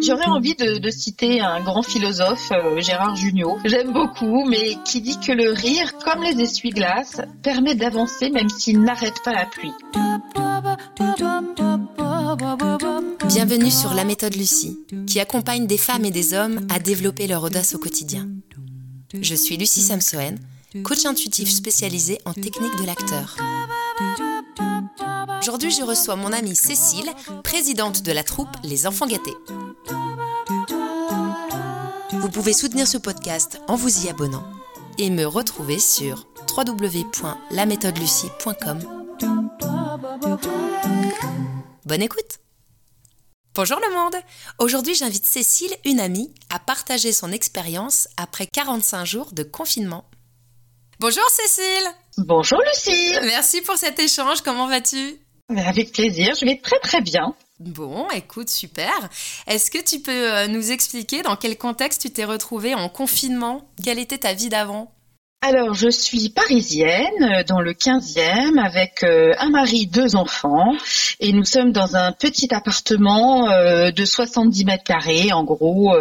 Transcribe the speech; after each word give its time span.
J'aurais 0.00 0.26
envie 0.26 0.54
de, 0.54 0.90
citer 0.90 1.40
un 1.40 1.64
grand 1.64 1.82
philosophe, 1.82 2.52
euh, 2.52 2.80
Gérard 2.80 3.16
Jugnot, 3.16 3.58
j'aime 3.64 3.92
beaucoup, 3.92 4.44
mais 4.48 4.76
qui 4.84 5.00
dit 5.00 5.18
que 5.18 5.32
le 5.32 5.50
rire, 5.50 5.98
comme 5.98 6.22
les 6.22 6.40
essuie-glaces, 6.40 7.22
permet 7.42 7.74
d'avancer 7.74 8.30
même 8.30 8.48
s'il 8.48 8.82
n'arrête 8.82 9.20
pas 9.24 9.32
la 9.32 9.46
pluie. 9.46 9.72
Bienvenue 13.26 13.72
sur 13.72 13.92
La 13.94 14.04
méthode 14.04 14.36
Lucie, 14.36 14.78
qui 15.08 15.18
accompagne 15.18 15.66
des 15.66 15.78
femmes 15.78 16.04
et 16.04 16.12
des 16.12 16.34
hommes 16.34 16.60
à 16.70 16.78
développer 16.78 17.26
leur 17.26 17.42
audace 17.42 17.74
au 17.74 17.78
quotidien. 17.78 18.28
Je 19.20 19.34
suis 19.34 19.56
Lucie 19.56 19.82
Samsoen, 19.82 20.38
coach 20.84 21.04
intuitif 21.04 21.50
spécialisé 21.50 22.20
en 22.24 22.32
technique 22.32 22.76
de 22.80 22.86
l'acteur. 22.86 23.36
Aujourd'hui, 25.40 25.70
je 25.70 25.82
reçois 25.82 26.16
mon 26.16 26.32
amie 26.32 26.56
Cécile, 26.56 27.10
présidente 27.44 28.02
de 28.02 28.10
la 28.12 28.24
troupe 28.24 28.48
Les 28.64 28.86
Enfants 28.86 29.06
Gâtés. 29.06 29.34
Vous 32.12 32.28
pouvez 32.28 32.52
soutenir 32.52 32.86
ce 32.88 32.98
podcast 32.98 33.60
en 33.68 33.76
vous 33.76 34.04
y 34.04 34.08
abonnant 34.08 34.44
et 34.98 35.10
me 35.10 35.24
retrouver 35.24 35.78
sur 35.78 36.26
www.laméthodelucie.com. 36.56 38.80
Bonne 41.84 42.02
écoute 42.02 42.38
Bonjour 43.54 43.78
le 43.80 43.94
monde 43.94 44.16
Aujourd'hui 44.58 44.94
j'invite 44.94 45.24
Cécile, 45.24 45.74
une 45.84 46.00
amie, 46.00 46.34
à 46.50 46.58
partager 46.58 47.12
son 47.12 47.30
expérience 47.32 48.08
après 48.16 48.46
45 48.46 49.04
jours 49.04 49.30
de 49.32 49.44
confinement. 49.44 50.04
Bonjour 51.00 51.28
Cécile 51.30 51.88
Bonjour 52.18 52.60
Lucie 52.60 53.14
Merci 53.22 53.62
pour 53.62 53.76
cet 53.76 54.00
échange, 54.00 54.42
comment 54.42 54.66
vas-tu? 54.66 55.20
Avec 55.56 55.92
plaisir, 55.92 56.34
je 56.38 56.44
vais 56.44 56.60
très 56.62 56.78
très 56.80 57.00
bien. 57.00 57.34
Bon, 57.60 58.06
écoute, 58.10 58.50
super. 58.50 58.92
Est-ce 59.46 59.70
que 59.70 59.82
tu 59.82 60.00
peux 60.00 60.32
euh, 60.32 60.46
nous 60.46 60.70
expliquer 60.70 61.22
dans 61.22 61.34
quel 61.34 61.58
contexte 61.58 62.02
tu 62.02 62.10
t'es 62.10 62.24
retrouvée 62.24 62.74
en 62.74 62.88
confinement? 62.88 63.68
Quelle 63.82 63.98
était 63.98 64.18
ta 64.18 64.32
vie 64.32 64.48
d'avant? 64.48 64.92
Alors, 65.40 65.74
je 65.74 65.88
suis 65.88 66.30
parisienne, 66.30 67.22
euh, 67.22 67.42
dans 67.44 67.60
le 67.60 67.72
15e, 67.72 68.64
avec 68.64 69.02
euh, 69.02 69.34
un 69.38 69.50
mari, 69.50 69.86
deux 69.88 70.14
enfants, 70.14 70.72
et 71.18 71.32
nous 71.32 71.44
sommes 71.44 71.72
dans 71.72 71.96
un 71.96 72.12
petit 72.12 72.52
appartement 72.54 73.48
de 73.90 74.04
70 74.04 74.64
mètres 74.64 74.84
carrés, 74.84 75.32
en 75.32 75.42
gros, 75.42 75.96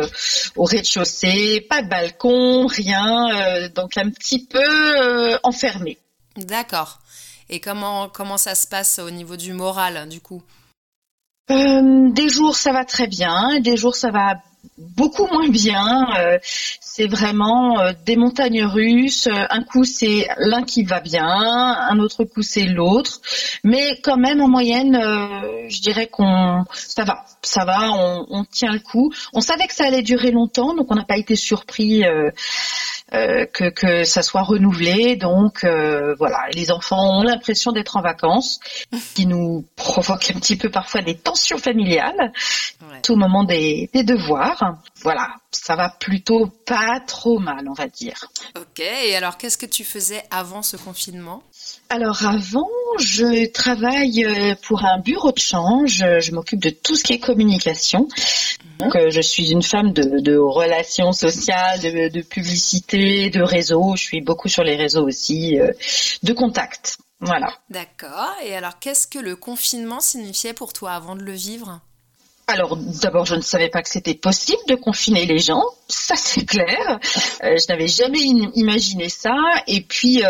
au 0.55 0.63
rez-de-chaussée, 0.63 1.65
pas 1.67 1.81
de 1.81 1.89
balcon, 1.89 2.67
rien, 2.67 3.69
donc 3.73 3.97
un 3.97 4.09
petit 4.09 4.45
peu 4.45 5.37
enfermé. 5.43 5.97
D'accord. 6.35 6.99
Et 7.49 7.59
comment, 7.59 8.09
comment 8.09 8.37
ça 8.37 8.55
se 8.55 8.67
passe 8.67 8.99
au 8.99 9.09
niveau 9.09 9.37
du 9.37 9.53
moral, 9.53 10.07
du 10.09 10.19
coup? 10.19 10.43
Euh, 11.49 12.11
Des 12.11 12.27
jours, 12.27 12.55
ça 12.55 12.73
va 12.73 12.83
très 12.83 13.07
bien. 13.07 13.59
Des 13.61 13.77
jours, 13.77 13.95
ça 13.95 14.11
va 14.11 14.35
beaucoup 14.77 15.27
moins 15.27 15.47
bien. 15.47 16.07
Euh, 16.19 16.37
c'est 16.81 17.07
vraiment 17.07 17.79
euh, 17.79 17.93
des 18.05 18.17
montagnes 18.17 18.65
russes. 18.65 19.29
Un 19.31 19.63
coup, 19.63 19.85
c'est 19.85 20.27
l'un 20.37 20.63
qui 20.63 20.83
va 20.83 20.99
bien, 20.99 21.25
un 21.25 21.99
autre 21.99 22.25
coup, 22.25 22.41
c'est 22.41 22.65
l'autre. 22.65 23.21
Mais 23.63 23.99
quand 24.03 24.17
même, 24.17 24.41
en 24.41 24.49
moyenne, 24.49 24.99
je 25.69 25.81
dirais 25.81 26.07
qu'on 26.07 26.65
ça 26.73 27.05
va, 27.05 27.23
ça 27.41 27.63
va, 27.63 27.91
on, 27.91 28.25
on, 28.29 28.43
tient 28.43 28.73
le 28.73 28.79
coup. 28.79 29.13
On 29.31 29.39
savait 29.39 29.67
que 29.67 29.75
ça 29.75 29.85
allait 29.85 30.01
durer 30.01 30.31
longtemps, 30.31 30.75
donc 30.75 30.91
on 30.91 30.95
n'a 30.95 31.05
pas 31.05 31.17
été 31.17 31.37
surpris 31.37 32.03
euh, 33.13 33.45
que, 33.45 33.69
que 33.69 34.03
ça 34.03 34.21
soit 34.21 34.41
renouvelé. 34.41 35.15
Donc 35.15 35.63
euh, 35.63 36.13
voilà, 36.15 36.39
les 36.53 36.71
enfants 36.71 37.19
ont 37.19 37.23
l'impression 37.23 37.71
d'être 37.71 37.95
en 37.95 38.01
vacances, 38.01 38.59
ce 38.91 38.97
qui 39.15 39.25
nous 39.25 39.65
provoque 39.77 40.29
un 40.35 40.39
petit 40.39 40.57
peu 40.57 40.69
parfois 40.69 41.01
des 41.01 41.15
tensions 41.15 41.57
familiales, 41.57 42.33
tout 43.03 43.13
au 43.13 43.15
moment 43.15 43.45
des, 43.45 43.89
des 43.93 44.03
devoirs. 44.03 44.75
Voilà, 45.03 45.29
ça 45.51 45.77
va 45.77 45.89
plutôt 45.89 46.47
pas 46.65 46.99
trop 46.99 47.39
mal, 47.39 47.69
on 47.69 47.73
va 47.73 47.87
dire. 47.87 48.17
Ok, 48.57 48.79
et 48.79 49.15
alors 49.15 49.37
qu'est-ce 49.37 49.57
que 49.57 49.65
tu 49.65 49.85
faisais 49.85 50.23
avant 50.29 50.61
ce 50.61 50.75
confinement? 50.75 51.43
Alors 51.89 52.25
avant, 52.25 52.67
je 52.99 53.49
travaille 53.51 54.25
euh, 54.25 54.55
pour 54.67 54.83
un 54.83 54.99
bureau 54.99 55.31
de 55.31 55.39
change. 55.39 56.03
Je 56.19 56.31
m'occupe 56.33 56.59
de 56.59 56.71
tout 56.71 56.97
ce 56.97 57.05
qui 57.05 57.13
est 57.13 57.19
communication. 57.19 58.09
Donc, 58.79 58.95
euh, 58.95 59.09
je 59.09 59.21
suis 59.21 59.51
une 59.51 59.63
femme 59.63 59.91
de, 59.93 60.37
relations 60.37 61.11
sociales, 61.11 61.81
de, 61.81 62.21
publicité, 62.21 63.29
de 63.29 63.41
réseau. 63.41 63.95
Je 63.95 64.03
suis 64.03 64.21
beaucoup 64.21 64.49
sur 64.49 64.63
les 64.63 64.75
réseaux 64.75 65.07
aussi, 65.07 65.59
euh, 65.59 65.71
de 66.23 66.33
contact. 66.33 66.97
Voilà. 67.19 67.47
D'accord. 67.69 68.35
Et 68.45 68.55
alors, 68.55 68.77
qu'est-ce 68.79 69.07
que 69.07 69.19
le 69.19 69.35
confinement 69.35 69.99
signifiait 69.99 70.53
pour 70.53 70.73
toi 70.73 70.91
avant 70.91 71.15
de 71.15 71.23
le 71.23 71.33
vivre? 71.33 71.81
Alors 72.49 72.77
d'abord, 72.77 73.25
je 73.25 73.35
ne 73.35 73.41
savais 73.41 73.67
pas 73.67 73.81
que 73.81 73.89
c'était 73.89 74.13
possible 74.13 74.61
de 74.69 74.75
confiner 74.75 75.25
les 75.25 75.37
gens, 75.37 75.63
ça 75.89 76.15
c'est 76.15 76.45
clair. 76.45 76.97
Euh, 77.43 77.57
je 77.57 77.65
n'avais 77.67 77.89
jamais 77.89 78.21
imaginé 78.21 79.09
ça. 79.09 79.35
Et 79.67 79.81
puis 79.81 80.23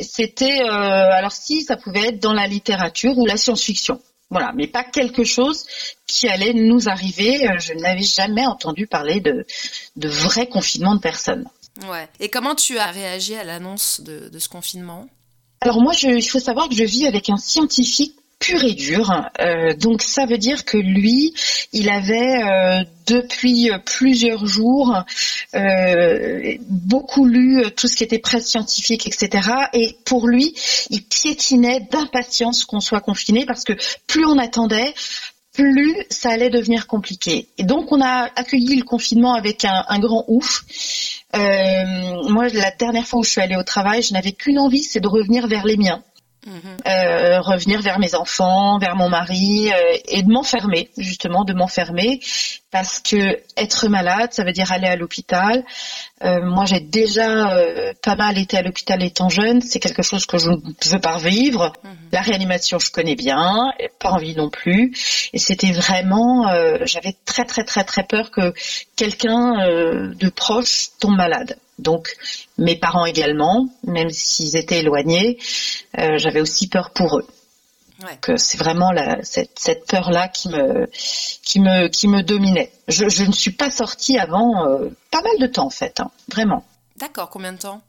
c'était, 0.00 0.60
alors 0.60 1.32
si 1.32 1.62
ça 1.62 1.76
pouvait 1.76 2.10
être 2.10 2.20
dans 2.20 2.32
la 2.32 2.46
littérature 2.46 3.18
ou 3.18 3.26
la 3.26 3.36
science-fiction. 3.36 4.00
Voilà, 4.30 4.52
mais 4.54 4.66
pas 4.66 4.84
quelque 4.84 5.24
chose 5.24 5.64
qui 6.06 6.28
allait 6.28 6.52
nous 6.52 6.88
arriver. 6.88 7.48
Euh, 7.48 7.58
je 7.58 7.72
n'avais 7.72 8.02
jamais 8.02 8.46
entendu 8.46 8.86
parler 8.86 9.20
de, 9.20 9.46
de 9.96 10.08
vrai 10.08 10.48
confinement 10.48 10.94
de 10.94 11.00
personnes. 11.00 11.46
Ouais. 11.88 12.08
Et 12.20 12.28
comment 12.28 12.54
tu 12.54 12.78
as 12.78 12.90
réagi 12.90 13.34
à 13.36 13.44
l'annonce 13.44 14.00
de, 14.00 14.28
de 14.28 14.38
ce 14.38 14.48
confinement? 14.48 15.08
Alors 15.60 15.80
moi, 15.80 15.92
je, 15.92 16.08
il 16.08 16.28
faut 16.28 16.40
savoir 16.40 16.68
que 16.68 16.74
je 16.74 16.84
vis 16.84 17.06
avec 17.06 17.30
un 17.30 17.36
scientifique 17.36 18.14
pur 18.38 18.62
et 18.64 18.74
dur. 18.74 19.28
Euh, 19.40 19.74
donc 19.74 20.02
ça 20.02 20.26
veut 20.26 20.38
dire 20.38 20.64
que 20.64 20.76
lui, 20.76 21.34
il 21.72 21.88
avait 21.90 22.42
euh, 22.42 22.84
depuis 23.06 23.70
plusieurs 23.84 24.46
jours 24.46 25.02
euh, 25.54 26.54
beaucoup 26.68 27.26
lu 27.26 27.62
tout 27.76 27.88
ce 27.88 27.96
qui 27.96 28.04
était 28.04 28.18
presse 28.18 28.46
scientifique, 28.46 29.06
etc. 29.06 29.48
Et 29.72 29.96
pour 30.04 30.28
lui, 30.28 30.54
il 30.90 31.02
piétinait 31.02 31.86
d'impatience 31.90 32.64
qu'on 32.64 32.80
soit 32.80 33.00
confiné 33.00 33.44
parce 33.44 33.64
que 33.64 33.72
plus 34.06 34.24
on 34.24 34.38
attendait, 34.38 34.94
plus 35.52 35.96
ça 36.08 36.30
allait 36.30 36.50
devenir 36.50 36.86
compliqué. 36.86 37.48
Et 37.58 37.64
donc 37.64 37.90
on 37.90 38.00
a 38.00 38.30
accueilli 38.36 38.76
le 38.76 38.84
confinement 38.84 39.34
avec 39.34 39.64
un, 39.64 39.84
un 39.88 39.98
grand 39.98 40.24
ouf. 40.28 40.64
moi, 41.34 42.48
la 42.48 42.70
dernière 42.70 43.06
fois 43.06 43.20
où 43.20 43.24
je 43.24 43.30
suis 43.30 43.40
allée 43.40 43.56
au 43.56 43.64
travail, 43.64 44.02
je 44.02 44.12
n'avais 44.12 44.32
qu'une 44.32 44.58
envie, 44.58 44.84
c'est 44.84 45.00
de 45.00 45.08
revenir 45.08 45.48
vers 45.48 45.66
les 45.66 45.76
miens. 45.76 46.02
Euh, 46.46 47.40
revenir 47.40 47.82
vers 47.82 47.98
mes 47.98 48.14
enfants, 48.14 48.78
vers 48.78 48.94
mon 48.94 49.08
mari 49.08 49.70
euh, 49.72 49.98
et 50.06 50.22
de 50.22 50.30
m'enfermer 50.30 50.88
justement, 50.96 51.44
de 51.44 51.52
m'enfermer 51.52 52.20
parce 52.70 53.00
que 53.00 53.40
être 53.56 53.88
malade, 53.88 54.32
ça 54.32 54.44
veut 54.44 54.52
dire 54.52 54.70
aller 54.70 54.86
à 54.86 54.94
l'hôpital. 54.94 55.64
Euh, 56.22 56.40
moi, 56.42 56.64
j'ai 56.64 56.80
déjà 56.80 57.50
pas 58.02 58.14
mal 58.14 58.38
été 58.38 58.56
à 58.58 58.62
l'hôpital 58.62 59.02
étant 59.02 59.28
jeune. 59.30 59.62
C'est 59.62 59.80
quelque 59.80 60.02
chose 60.02 60.26
que 60.26 60.38
je 60.38 60.50
ne 60.50 60.90
veux 60.90 61.00
pas 61.00 61.16
revivre. 61.16 61.72
Mhm. 61.82 61.90
La 62.12 62.20
réanimation, 62.20 62.78
je 62.78 62.90
connais 62.90 63.16
bien, 63.16 63.72
pas 63.98 64.10
envie 64.10 64.36
non 64.36 64.50
plus. 64.50 64.94
Et 65.32 65.38
c'était 65.38 65.72
vraiment, 65.72 66.46
j'avais 66.84 67.16
très 67.24 67.44
très 67.44 67.64
très 67.64 67.84
très 67.84 68.04
peur 68.04 68.30
que 68.30 68.52
quelqu'un 68.96 70.12
de 70.14 70.28
proche 70.28 70.90
tombe 71.00 71.16
malade. 71.16 71.56
Donc 71.78 72.16
mes 72.58 72.76
parents 72.76 73.06
également, 73.06 73.68
même 73.84 74.10
s'ils 74.10 74.56
étaient 74.56 74.80
éloignés, 74.80 75.38
euh, 75.98 76.18
j'avais 76.18 76.40
aussi 76.40 76.68
peur 76.68 76.90
pour 76.90 77.18
eux. 77.18 77.26
Ouais. 78.04 78.36
c'est 78.36 78.58
vraiment 78.58 78.92
la, 78.92 79.24
cette, 79.24 79.58
cette 79.58 79.84
peur-là 79.86 80.28
qui 80.28 80.48
me, 80.50 80.88
qui 81.42 81.58
me, 81.58 81.88
qui 81.88 82.06
me 82.06 82.22
dominait. 82.22 82.70
Je, 82.86 83.08
je 83.08 83.24
ne 83.24 83.32
suis 83.32 83.50
pas 83.50 83.72
sortie 83.72 84.18
avant 84.18 84.68
euh, 84.68 84.90
pas 85.10 85.20
mal 85.20 85.36
de 85.40 85.48
temps 85.48 85.66
en 85.66 85.70
fait, 85.70 85.98
hein, 85.98 86.10
vraiment. 86.28 86.64
D'accord, 86.96 87.28
combien 87.28 87.52
de 87.52 87.58
temps? 87.58 87.80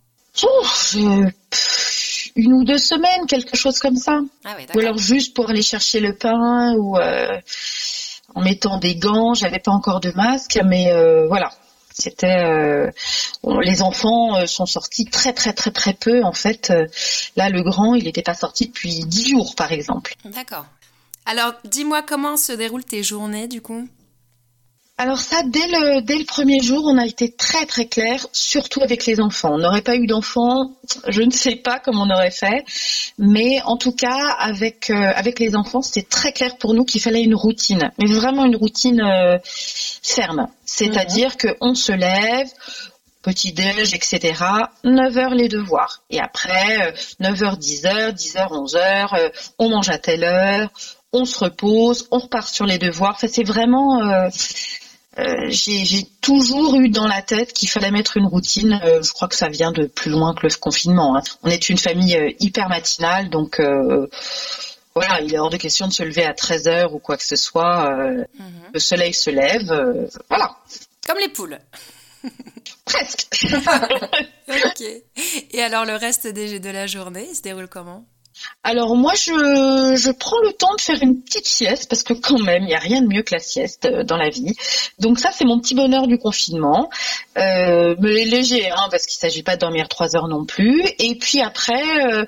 Une 2.35 2.53
ou 2.53 2.63
deux 2.63 2.79
semaines, 2.79 3.27
quelque 3.27 3.55
chose 3.55 3.77
comme 3.79 3.97
ça. 3.97 4.21
Ah 4.45 4.55
ou 4.73 4.79
alors 4.79 4.97
juste 4.97 5.35
pour 5.35 5.49
aller 5.49 5.61
chercher 5.61 5.99
le 5.99 6.15
pain 6.15 6.73
ou 6.75 6.97
euh, 6.97 7.39
en 8.33 8.41
mettant 8.41 8.77
des 8.79 8.95
gants. 8.95 9.35
J'avais 9.35 9.59
pas 9.59 9.71
encore 9.71 9.99
de 9.99 10.11
masque, 10.11 10.59
mais 10.65 10.91
voilà. 11.27 11.51
C'était 11.99 12.43
euh, 12.43 12.89
les 13.61 13.81
enfants 13.81 14.37
euh, 14.37 14.45
sont 14.45 14.65
sortis 14.65 15.05
très 15.05 15.33
très 15.33 15.53
très 15.53 15.71
très 15.71 15.93
peu 15.93 16.23
en 16.23 16.33
fait. 16.33 16.71
Euh, 16.71 16.87
là, 17.35 17.49
le 17.49 17.61
grand, 17.61 17.95
il 17.95 18.05
n'était 18.05 18.21
pas 18.21 18.33
sorti 18.33 18.67
depuis 18.67 19.01
dix 19.05 19.29
jours, 19.29 19.55
par 19.55 19.71
exemple. 19.71 20.15
D'accord. 20.25 20.65
Alors, 21.25 21.53
dis-moi 21.65 22.01
comment 22.01 22.37
se 22.37 22.53
déroulent 22.53 22.85
tes 22.85 23.03
journées 23.03 23.47
du 23.47 23.61
coup? 23.61 23.87
Alors 24.99 25.19
ça, 25.19 25.43
dès 25.45 25.65
le, 25.65 26.01
dès 26.01 26.17
le 26.17 26.25
premier 26.25 26.59
jour, 26.59 26.83
on 26.83 26.97
a 26.97 27.05
été 27.05 27.31
très 27.31 27.65
très 27.65 27.85
clair, 27.85 28.27
surtout 28.33 28.81
avec 28.81 29.05
les 29.05 29.21
enfants. 29.21 29.53
On 29.53 29.57
n'aurait 29.57 29.81
pas 29.81 29.95
eu 29.95 30.07
d'enfants, 30.07 30.73
je 31.07 31.21
ne 31.21 31.31
sais 31.31 31.55
pas 31.55 31.79
comment 31.79 32.03
on 32.03 32.09
aurait 32.13 32.31
fait, 32.31 32.65
mais 33.17 33.61
en 33.61 33.77
tout 33.77 33.93
cas, 33.93 34.35
avec, 34.37 34.89
euh, 34.89 35.13
avec 35.15 35.39
les 35.39 35.55
enfants, 35.55 35.81
c'était 35.81 36.05
très 36.05 36.33
clair 36.33 36.57
pour 36.57 36.73
nous 36.73 36.83
qu'il 36.83 36.99
fallait 36.99 37.23
une 37.23 37.33
routine, 37.33 37.91
mais 37.97 38.11
vraiment 38.11 38.43
une 38.43 38.57
routine 38.57 38.99
euh, 38.99 39.37
ferme. 39.45 40.47
C'est-à-dire 40.65 41.37
mhm. 41.41 41.53
qu'on 41.55 41.75
se 41.75 41.93
lève, 41.93 42.49
petit 43.21 43.53
déj, 43.53 43.93
etc. 43.93 44.43
9 44.83 45.17
heures 45.17 45.33
les 45.33 45.47
devoirs. 45.47 46.03
Et 46.09 46.19
après, 46.19 46.93
9h, 47.21 47.57
10h, 47.57 48.15
10h, 48.15 48.47
11h, 48.49 49.31
on 49.59 49.69
mange 49.69 49.87
à 49.87 49.97
telle 49.97 50.25
heure, 50.25 50.69
on 51.13 51.23
se 51.23 51.39
repose, 51.39 52.07
on 52.11 52.19
repart 52.19 52.49
sur 52.49 52.65
les 52.65 52.77
devoirs. 52.77 53.13
Enfin, 53.15 53.27
c'est 53.31 53.43
vraiment. 53.43 54.03
Euh, 54.03 54.27
j'ai 55.49 56.07
toujours 56.21 56.75
eu 56.75 56.89
dans 56.89 57.07
la 57.07 57.21
tête 57.21 57.53
qu'il 57.53 57.69
fallait 57.69 57.91
mettre 57.91 58.17
une 58.17 58.25
routine. 58.25 58.79
Euh, 58.83 59.01
je 59.01 59.11
crois 59.11 59.27
que 59.27 59.35
ça 59.35 59.49
vient 59.49 59.71
de 59.71 59.85
plus 59.85 60.11
loin 60.11 60.33
que 60.33 60.45
le 60.47 60.53
confinement. 60.59 61.15
Hein. 61.15 61.21
On 61.43 61.49
est 61.49 61.69
une 61.69 61.77
famille 61.77 62.35
hyper 62.39 62.69
matinale, 62.69 63.29
donc 63.29 63.61
voilà, 64.95 65.21
il 65.21 65.33
est 65.33 65.39
hors 65.39 65.49
de 65.49 65.57
question 65.57 65.87
de 65.87 65.93
se 65.93 66.03
lever 66.03 66.25
à 66.25 66.33
13 66.33 66.67
heures 66.67 66.93
ou 66.93 66.99
quoi 66.99 67.17
que 67.17 67.23
ce 67.23 67.35
soit. 67.35 67.91
Mhm. 67.91 68.25
Le 68.73 68.79
soleil 68.79 69.13
se 69.13 69.29
lève, 69.29 70.09
voilà. 70.29 70.55
Comme 71.07 71.19
les 71.19 71.29
poules. 71.29 71.59
Presque. 72.85 73.27
ok. 74.47 74.83
Et 75.51 75.61
alors 75.61 75.85
le 75.85 75.95
reste 75.95 76.27
de 76.27 76.69
la 76.69 76.87
journée, 76.87 77.27
il 77.29 77.35
se 77.35 77.41
déroule 77.41 77.67
comment? 77.67 78.05
Alors 78.63 78.95
moi, 78.95 79.13
je, 79.15 79.95
je 79.97 80.11
prends 80.11 80.39
le 80.41 80.53
temps 80.53 80.75
de 80.75 80.81
faire 80.81 81.01
une 81.01 81.21
petite 81.21 81.47
sieste 81.47 81.89
parce 81.89 82.03
que 82.03 82.13
quand 82.13 82.39
même, 82.39 82.63
il 82.63 82.67
n'y 82.67 82.75
a 82.75 82.79
rien 82.79 83.01
de 83.01 83.07
mieux 83.07 83.23
que 83.23 83.33
la 83.33 83.39
sieste 83.39 83.85
euh, 83.85 84.03
dans 84.03 84.17
la 84.17 84.29
vie. 84.29 84.53
Donc 84.99 85.19
ça, 85.19 85.31
c'est 85.31 85.45
mon 85.45 85.59
petit 85.59 85.75
bonheur 85.75 86.07
du 86.07 86.17
confinement. 86.17 86.89
Euh, 87.37 87.95
mais 87.99 88.25
léger, 88.25 88.69
hein, 88.69 88.87
parce 88.91 89.05
qu'il 89.05 89.15
ne 89.17 89.29
s'agit 89.29 89.43
pas 89.43 89.55
de 89.55 89.61
dormir 89.61 89.87
trois 89.87 90.15
heures 90.15 90.27
non 90.27 90.45
plus. 90.45 90.83
Et 90.99 91.15
puis 91.15 91.41
après, 91.41 92.05
euh, 92.05 92.25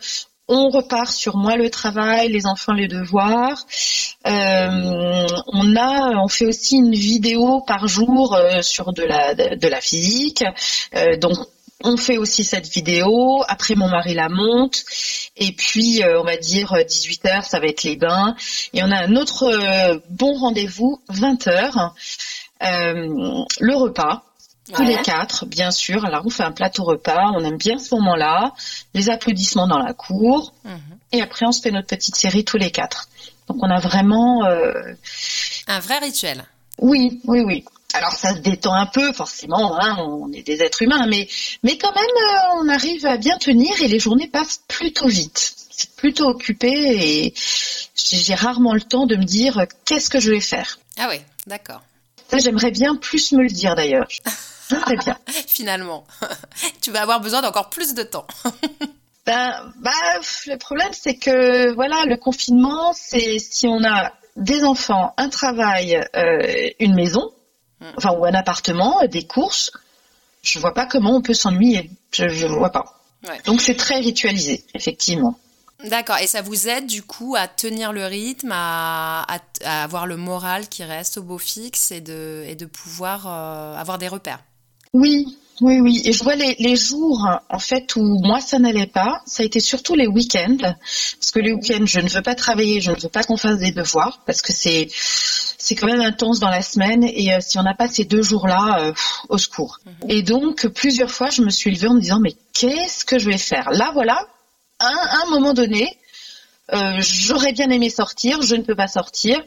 on 0.48 0.69
repart 0.69 1.12
sur 1.12 1.38
moi 1.38 1.58
le 1.58 1.69
travail, 1.69 2.30
les 2.30 2.46
enfants 2.46 2.74
les 2.74 2.88
devoirs. 2.88 3.66
Euh, 4.25 5.28
on 5.48 5.75
a, 5.75 6.22
on 6.24 6.28
fait 6.28 6.46
aussi 6.46 6.78
une 6.78 6.94
vidéo 6.94 7.62
par 7.62 7.88
jour 7.88 8.38
sur 8.62 8.94
de 8.94 9.04
la 9.04 9.34
de, 9.34 9.68
la 9.68 9.80
physique. 9.80 10.44
donc 11.19 11.38
on 11.83 11.98
fait 11.98 12.18
aussi 12.18 12.44
cette 12.44 12.68
vidéo. 12.68 13.44
Après, 13.48 13.75
mon 13.75 13.89
mari 13.89 14.13
la 14.13 14.30
monte. 14.30 14.83
Et 15.38 15.51
puis, 15.51 16.04
euh, 16.04 16.22
on 16.22 16.24
va 16.24 16.38
dire 16.38 16.74
18 16.88 17.25
euh, 17.25 17.42
ça 17.42 17.60
va 17.60 17.68
être 17.68 17.83
les 17.83 17.95
bains. 17.95 18.36
Et 18.74 18.83
on 18.83 18.92
a 18.92 18.98
un 18.98 19.16
autre 19.16 19.44
euh, 19.44 20.00
bon 20.10 20.33
rendez-vous, 20.33 21.01
20 21.10 21.48
h 21.48 21.92
le 23.60 23.75
repas. 23.75 24.24
Tous 24.74 24.83
les 24.83 24.95
quatre, 24.98 25.45
bien 25.45 25.72
sûr. 25.72 26.06
Alors, 26.06 26.25
on 26.25 26.30
fait 26.30 26.44
un 26.44 26.51
plateau 26.51 26.83
repas. 26.83 27.31
On 27.36 27.44
aime 27.44 27.57
bien 27.57 27.78
ce 27.78 27.94
moment-là. 27.95 28.54
Les 28.94 29.10
applaudissements 29.10 29.68
dans 29.68 29.80
la 29.80 29.94
cour. 29.94 30.54
Mhm. 30.63 30.80
Et 31.12 31.22
après, 31.22 31.45
on 31.45 31.51
se 31.51 31.62
fait 31.62 31.72
notre 31.72 31.88
petite 31.88 32.16
série 32.16 32.45
tous 32.45 32.57
les 32.57 32.72
quatre. 32.72 33.10
Donc, 33.48 33.57
on 33.62 33.69
a 33.69 33.80
vraiment... 33.80 34.45
Un 35.68 35.80
vrai 35.80 35.98
rituel. 35.98 36.45
Oui, 36.78 37.19
oui, 37.25 37.42
oui. 37.42 37.66
Alors 37.94 38.14
ça 38.14 38.34
se 38.34 38.40
détend 38.40 38.74
un 38.74 38.86
peu, 38.86 39.12
forcément, 39.14 39.80
hein, 39.80 39.98
on 40.00 40.32
est 40.32 40.44
des 40.44 40.62
êtres 40.62 40.82
humains, 40.82 41.06
mais, 41.08 41.28
mais 41.64 41.78
quand 41.78 41.94
même, 41.94 42.04
euh, 42.04 42.62
on 42.62 42.70
arrive 42.70 43.06
à 43.06 43.18
bien 43.18 43.38
tenir 43.38 43.82
et 43.82 43.88
les 43.88 44.00
journées 44.00 44.28
passent 44.28 44.62
plutôt 44.68 45.08
vite. 45.08 45.56
C'est 45.70 45.96
plutôt 45.96 46.28
occupé 46.28 46.70
et 46.70 47.34
j'ai 47.96 48.36
rarement 48.36 48.74
le 48.74 48.82
temps 48.82 49.08
de 49.08 49.16
me 49.16 49.24
dire 49.24 49.60
euh, 49.60 49.66
qu'est-ce 49.86 50.10
que 50.10 50.20
je 50.20 50.32
vais 50.32 50.40
faire. 50.40 50.80
Ah 50.98 51.08
oui, 51.10 51.22
d'accord. 51.48 51.82
Ça, 52.30 52.38
j'aimerais 52.38 52.72
bien 52.72 52.96
plus 52.96 53.34
me 53.34 53.44
le 53.44 53.50
dire 53.50 53.76
d'ailleurs. 53.76 54.08
J'aimerais 54.70 54.98
bien. 54.98 55.18
Finalement, 55.48 56.06
tu 56.82 56.92
vas 56.92 57.02
avoir 57.02 57.20
besoin 57.20 57.42
d'encore 57.42 57.70
plus 57.70 57.94
de 57.94 58.04
temps. 58.04 58.26
ben, 59.26 59.74
bah, 59.78 59.92
le 60.48 60.56
problème, 60.58 60.92
c'est 60.94 61.16
que 61.16 61.74
voilà, 61.74 62.06
le 62.06 62.16
confinement, 62.16 62.94
c'est 62.94 63.38
si 63.40 63.68
on 63.68 63.84
a 63.84 64.14
des 64.38 64.64
enfants, 64.64 65.14
un 65.18 65.30
travail, 65.30 66.02
euh, 66.16 66.70
une 66.80 66.96
maison. 66.96 67.32
Enfin 67.98 68.12
ou 68.12 68.25
un 68.25 68.33
appartement, 68.33 69.06
des 69.07 69.25
courses, 69.25 69.72
je 70.42 70.60
vois 70.60 70.74
pas 70.74 70.86
comment 70.86 71.16
on 71.16 71.22
peut 71.22 71.33
s'ennuyer. 71.33 71.89
Je, 72.12 72.25
ne 72.25 72.54
vois 72.54 72.72
pas. 72.72 73.01
Donc 73.45 73.62
c'est 73.62 73.75
très 73.75 74.00
ritualisé, 74.00 74.63
effectivement. 74.74 75.38
D'accord. 75.86 76.18
Et 76.18 76.28
ça 76.28 76.42
vous 76.42 76.68
aide 76.68 76.86
du 76.86 77.01
coup 77.01 77.36
à 77.38 77.48
tenir 77.48 77.92
le 77.92 78.06
rythme, 78.06 78.51
à, 78.54 79.25
avoir 79.66 80.06
le 80.06 80.18
moral 80.18 80.68
qui 80.68 80.83
reste 80.83 81.18
au 81.18 81.24
beau 81.24 81.38
fixe 81.38 81.92
et 81.92 82.01
de, 82.01 82.44
et 82.48 82.56
de 82.56 82.66
pouvoir 82.66 83.28
euh, 83.28 83.75
avoir 83.75 83.98
des 83.98 84.07
repères? 84.07 84.44
Oui, 84.94 85.38
oui, 85.62 85.80
oui. 85.80 86.02
Et 86.06 86.12
je 86.12 86.24
vois 86.24 86.36
les, 86.36 86.56
les, 86.60 86.75
jours, 86.75 87.28
en 87.50 87.60
fait, 87.60 87.96
où 87.96 88.19
moi, 88.24 88.42
ça 88.42 88.58
n'allait 88.58 88.88
pas. 88.88 89.22
Ça 89.25 89.44
a 89.44 89.46
été 89.46 89.60
surtout 89.60 89.96
les 89.96 90.08
week-ends. 90.08 90.58
Parce 90.60 91.31
que 91.31 91.40
les 91.40 91.54
week-ends, 91.54 91.86
je 91.86 92.00
ne 92.00 92.10
veux 92.10 92.24
pas 92.24 92.36
travailler, 92.36 92.81
je 92.81 92.92
ne 92.92 93.00
veux 93.00 93.10
pas 93.10 93.24
qu'on 93.24 93.38
fasse 93.38 93.60
des 93.60 93.72
devoirs. 93.72 94.22
Parce 94.25 94.42
que 94.42 94.54
c'est, 94.54 94.88
c'est 94.92 95.75
quand 95.75 95.88
même 95.88 96.02
intense 96.02 96.40
dans 96.40 96.50
la 96.50 96.63
semaine. 96.63 97.04
Et 97.04 97.34
euh, 97.34 97.38
si 97.42 97.60
on 97.60 97.63
n'a 97.63 97.75
pas 97.75 97.88
ces 97.88 98.06
deux 98.06 98.24
jours-là, 98.24 98.80
euh, 98.80 98.94
au 99.30 99.38
secours. 99.38 99.80
Mhm. 99.86 100.10
Et 100.10 100.24
donc, 100.24 100.68
plusieurs 100.68 101.12
fois, 101.12 101.30
je 101.30 101.44
me 101.44 101.52
suis 101.52 101.72
levée 101.72 101.88
en 101.88 101.94
me 101.94 102.02
disant, 102.02 102.19
mais 102.19 102.34
qu'est-ce 102.54 103.06
que 103.06 103.19
je 103.19 103.30
vais 103.30 103.38
faire? 103.38 103.69
Là, 103.72 103.92
voilà, 103.94 104.25
à 104.80 105.24
un 105.24 105.30
moment 105.30 105.54
donné, 105.54 105.96
euh, 106.73 107.00
j'aurais 107.00 107.53
bien 107.53 107.69
aimé 107.69 107.89
sortir, 107.89 108.41
je 108.41 108.56
ne 108.56 108.63
peux 108.63 108.75
pas 108.75 108.88
sortir, 108.88 109.44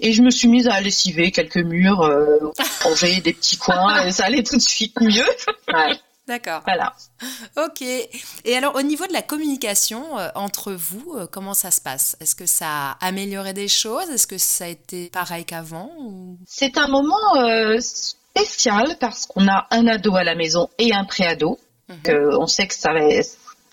et 0.00 0.12
je 0.12 0.22
me 0.22 0.30
suis 0.30 0.48
mise 0.48 0.68
à 0.68 0.80
lessiver 0.80 1.32
quelques 1.32 1.56
murs, 1.56 2.02
euh, 2.02 2.52
ranger 2.82 3.20
des 3.20 3.32
petits 3.32 3.56
coins, 3.56 4.04
et 4.04 4.12
ça 4.12 4.24
allait 4.24 4.42
tout 4.42 4.56
de 4.56 4.62
suite 4.62 5.00
mieux. 5.00 5.26
D'accord. 6.28 6.60
Voilà. 6.66 6.92
Ok. 7.56 7.80
Et 7.80 8.54
alors, 8.54 8.74
au 8.74 8.82
niveau 8.82 9.06
de 9.06 9.14
la 9.14 9.22
communication 9.22 10.18
euh, 10.18 10.28
entre 10.34 10.72
vous, 10.72 11.14
euh, 11.16 11.26
comment 11.26 11.54
ça 11.54 11.70
se 11.70 11.80
passe? 11.80 12.16
Est-ce 12.20 12.34
que 12.34 12.44
ça 12.44 12.66
a 12.68 13.06
amélioré 13.06 13.54
des 13.54 13.66
choses? 13.66 14.10
Est-ce 14.10 14.26
que 14.26 14.36
ça 14.36 14.64
a 14.64 14.68
été 14.68 15.08
pareil 15.08 15.46
qu'avant 15.46 15.90
C'est 16.46 16.76
un 16.76 16.88
moment 16.88 17.80
spécial 17.80 18.98
parce 19.00 19.24
qu'on 19.24 19.48
a 19.48 19.66
un 19.70 19.86
ado 19.86 20.16
à 20.16 20.22
la 20.22 20.34
maison 20.34 20.68
et 20.78 20.92
un 20.92 21.04
préado. 21.04 21.58
Mhm. 21.88 22.36
on 22.38 22.46
sait 22.46 22.66
que 22.66 22.74
ça 22.74 22.92
va, 22.92 23.00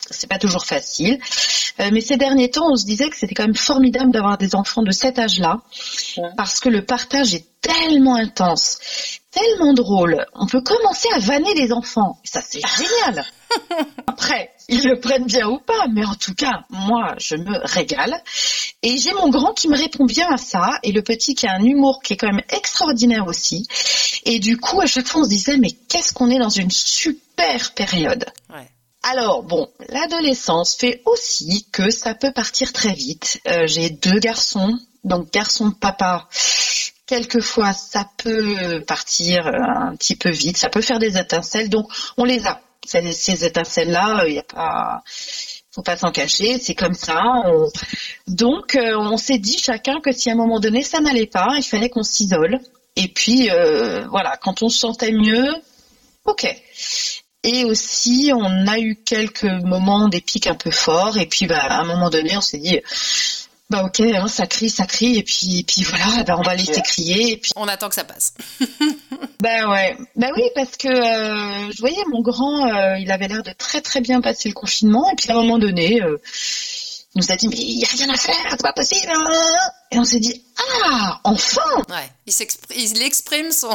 c'est 0.10 0.28
pas 0.28 0.40
toujours 0.40 0.66
facile. 0.66 1.20
Euh, 1.80 1.90
mais 1.92 2.02
ces 2.02 2.18
derniers 2.18 2.50
temps, 2.50 2.72
on 2.72 2.76
se 2.76 2.86
disait 2.86 3.10
que 3.10 3.18
c'était 3.18 3.36
quand 3.36 3.44
même 3.44 3.56
formidable 3.56 4.12
d'avoir 4.12 4.38
des 4.38 4.56
enfants 4.56 4.84
de 4.84 4.92
cet 4.92 5.20
âge-là, 5.20 5.62
parce 6.38 6.60
que 6.60 6.70
le 6.70 6.86
partage 6.86 7.34
est 7.34 7.46
tellement 7.62 8.16
intense, 8.16 8.80
tellement 9.32 9.74
drôle. 9.74 10.26
On 10.34 10.46
peut 10.46 10.62
commencer 10.62 11.08
à 11.14 11.20
vanner 11.20 11.54
les 11.56 11.72
enfants. 11.72 12.20
ça, 12.24 12.42
c'est 12.48 12.62
génial. 12.78 13.26
Après, 14.08 14.52
ils 14.70 14.84
le 14.84 15.00
prennent 15.00 15.26
bien 15.26 15.48
ou 15.48 15.60
pas, 15.60 15.88
mais 15.92 16.06
en 16.06 16.16
tout 16.16 16.34
cas, 16.34 16.64
moi, 16.70 17.16
je 17.18 17.36
me 17.36 17.60
régale. 17.66 18.22
Et 18.82 18.98
j'ai 18.98 19.14
mon 19.14 19.30
grand 19.30 19.54
qui 19.54 19.68
me 19.68 19.78
répond 19.78 20.06
bien 20.06 20.28
à 20.32 20.38
ça, 20.38 20.80
et 20.84 20.92
le 20.92 21.02
petit 21.02 21.36
qui 21.36 21.48
a 21.48 21.54
un 21.54 21.64
humour 21.64 22.02
qui 22.04 22.14
est 22.14 22.18
quand 22.18 22.32
même 22.32 22.44
extraordinaire 22.50 23.28
aussi. 23.28 23.68
Et 24.26 24.40
du 24.40 24.58
coup, 24.58 24.82
à 24.82 24.86
chaque 24.86 25.08
fois, 25.08 25.22
on 25.22 25.24
se 25.26 25.30
disait, 25.30 25.58
mais 25.58 25.72
qu'est-ce 25.72 26.14
qu'on 26.14 26.30
est 26.30 26.40
dans 26.40 26.50
une 26.50 26.72
super 26.72 27.74
période. 27.74 28.26
Ouais. 28.50 28.70
Alors 29.08 29.44
bon, 29.44 29.70
l'adolescence 29.90 30.76
fait 30.76 31.04
aussi 31.06 31.68
que 31.72 31.92
ça 31.92 32.16
peut 32.16 32.32
partir 32.32 32.74
très 32.74 32.94
vite. 32.94 33.40
Euh, 33.48 33.68
j'ai 33.68 33.92
deux 33.92 34.18
garçons, 34.18 34.80
donc 35.04 35.32
garçon 35.32 35.70
papa. 35.70 36.28
Quelquefois, 37.06 37.74
ça 37.74 38.10
peut 38.18 38.84
partir 38.88 39.46
un 39.46 39.96
petit 39.96 40.16
peu 40.16 40.32
vite, 40.32 40.58
ça 40.58 40.70
peut 40.70 40.82
faire 40.82 40.98
des 40.98 41.20
étincelles, 41.20 41.70
donc 41.70 41.88
on 42.18 42.24
les 42.24 42.48
a. 42.48 42.60
Ces, 42.84 43.46
étincelles-là, 43.46 44.24
il 44.26 44.34
n'y 44.34 44.40
a 44.40 44.44
pas, 44.44 45.04
faut 45.72 45.84
pas 45.84 45.98
s'en 45.98 46.12
cacher, 46.12 46.58
c'est 46.58 46.74
comme 46.74 46.96
ça. 46.96 47.22
Donc, 48.26 48.76
euh, 48.76 48.98
on 48.98 49.18
s'est 49.18 49.38
dit 49.38 49.58
chacun 49.60 50.00
que 50.02 50.12
si 50.12 50.32
à 50.32 50.34
un 50.34 50.36
moment 50.36 50.60
donné 50.60 50.82
ça 50.82 51.00
n'allait 51.00 51.28
pas, 51.28 51.54
il 51.58 51.64
fallait 51.64 51.90
qu'on 51.90 52.02
s'isole. 52.02 52.60
Et 52.96 53.08
puis, 53.08 53.52
euh, 53.52 54.08
voilà, 54.08 54.36
quand 54.38 54.64
on 54.64 54.70
se 54.70 54.80
sentait 54.80 55.12
mieux, 55.12 55.54
ok. 56.26 56.56
Et 57.46 57.64
aussi, 57.66 58.32
on 58.36 58.68
a 58.68 58.80
eu 58.80 58.96
quelques 58.96 59.44
moments 59.44 60.10
des 60.10 60.22
pics 60.22 60.48
un 60.48 60.56
peu 60.56 60.72
forts. 60.72 61.18
Et 61.18 61.28
puis, 61.28 61.48
bah, 61.48 61.60
à 61.60 61.82
un 61.82 61.86
moment 61.86 62.10
donné, 62.10 62.36
on 62.36 62.42
s'est 62.42 62.58
dit, 62.58 62.80
bah 63.70 63.84
ok, 63.84 64.00
hein, 64.00 64.28
ça 64.28 64.46
crie, 64.46 64.70
ça 64.70 64.86
crie, 64.86 65.18
et 65.18 65.24
puis, 65.24 65.64
puis 65.68 65.84
voilà, 65.84 66.24
bah, 66.24 66.36
on 66.38 66.44
va 66.44 66.56
laisser 66.56 66.82
crier. 66.82 67.34
Et 67.34 67.38
puis... 67.38 67.52
On 67.56 67.68
attend 67.68 67.90
que 67.90 67.96
ça 67.96 68.04
passe. 68.04 68.34
bah 69.42 69.70
ouais, 69.70 69.98
bah 70.16 70.28
oui, 70.36 70.44
parce 70.54 70.78
que 70.78 70.88
euh, 70.88 71.72
je 71.72 71.80
voyais 71.80 72.04
mon 72.12 72.22
grand, 72.22 72.68
euh, 72.68 72.98
il 73.00 73.12
avait 73.12 73.28
l'air 73.28 73.44
de 73.44 73.52
très 73.52 73.82
très 73.82 74.02
bien 74.02 74.22
passer 74.22 74.50
le 74.50 74.54
confinement, 74.54 75.10
et 75.12 75.16
puis 75.16 75.32
à 75.32 75.34
un 75.34 75.38
moment 75.38 75.58
donné, 75.58 76.02
euh, 76.02 76.22
il 77.16 77.22
nous 77.22 77.32
a 77.32 77.36
dit 77.36 77.48
mais 77.48 77.56
il 77.58 77.80
y 77.80 77.86
a 77.86 77.88
rien 77.88 78.10
à 78.10 78.18
faire, 78.18 78.36
c'est 78.50 78.62
pas 78.62 78.74
possible. 78.74 79.12
Hein. 79.14 79.24
Et 79.92 80.00
on 80.00 80.04
s'est 80.04 80.20
dit 80.20 80.44
ah 80.90 81.22
enfin. 81.24 81.62
Ouais, 81.90 82.12
il, 82.76 83.02
exprime 83.02 83.52
son 83.52 83.70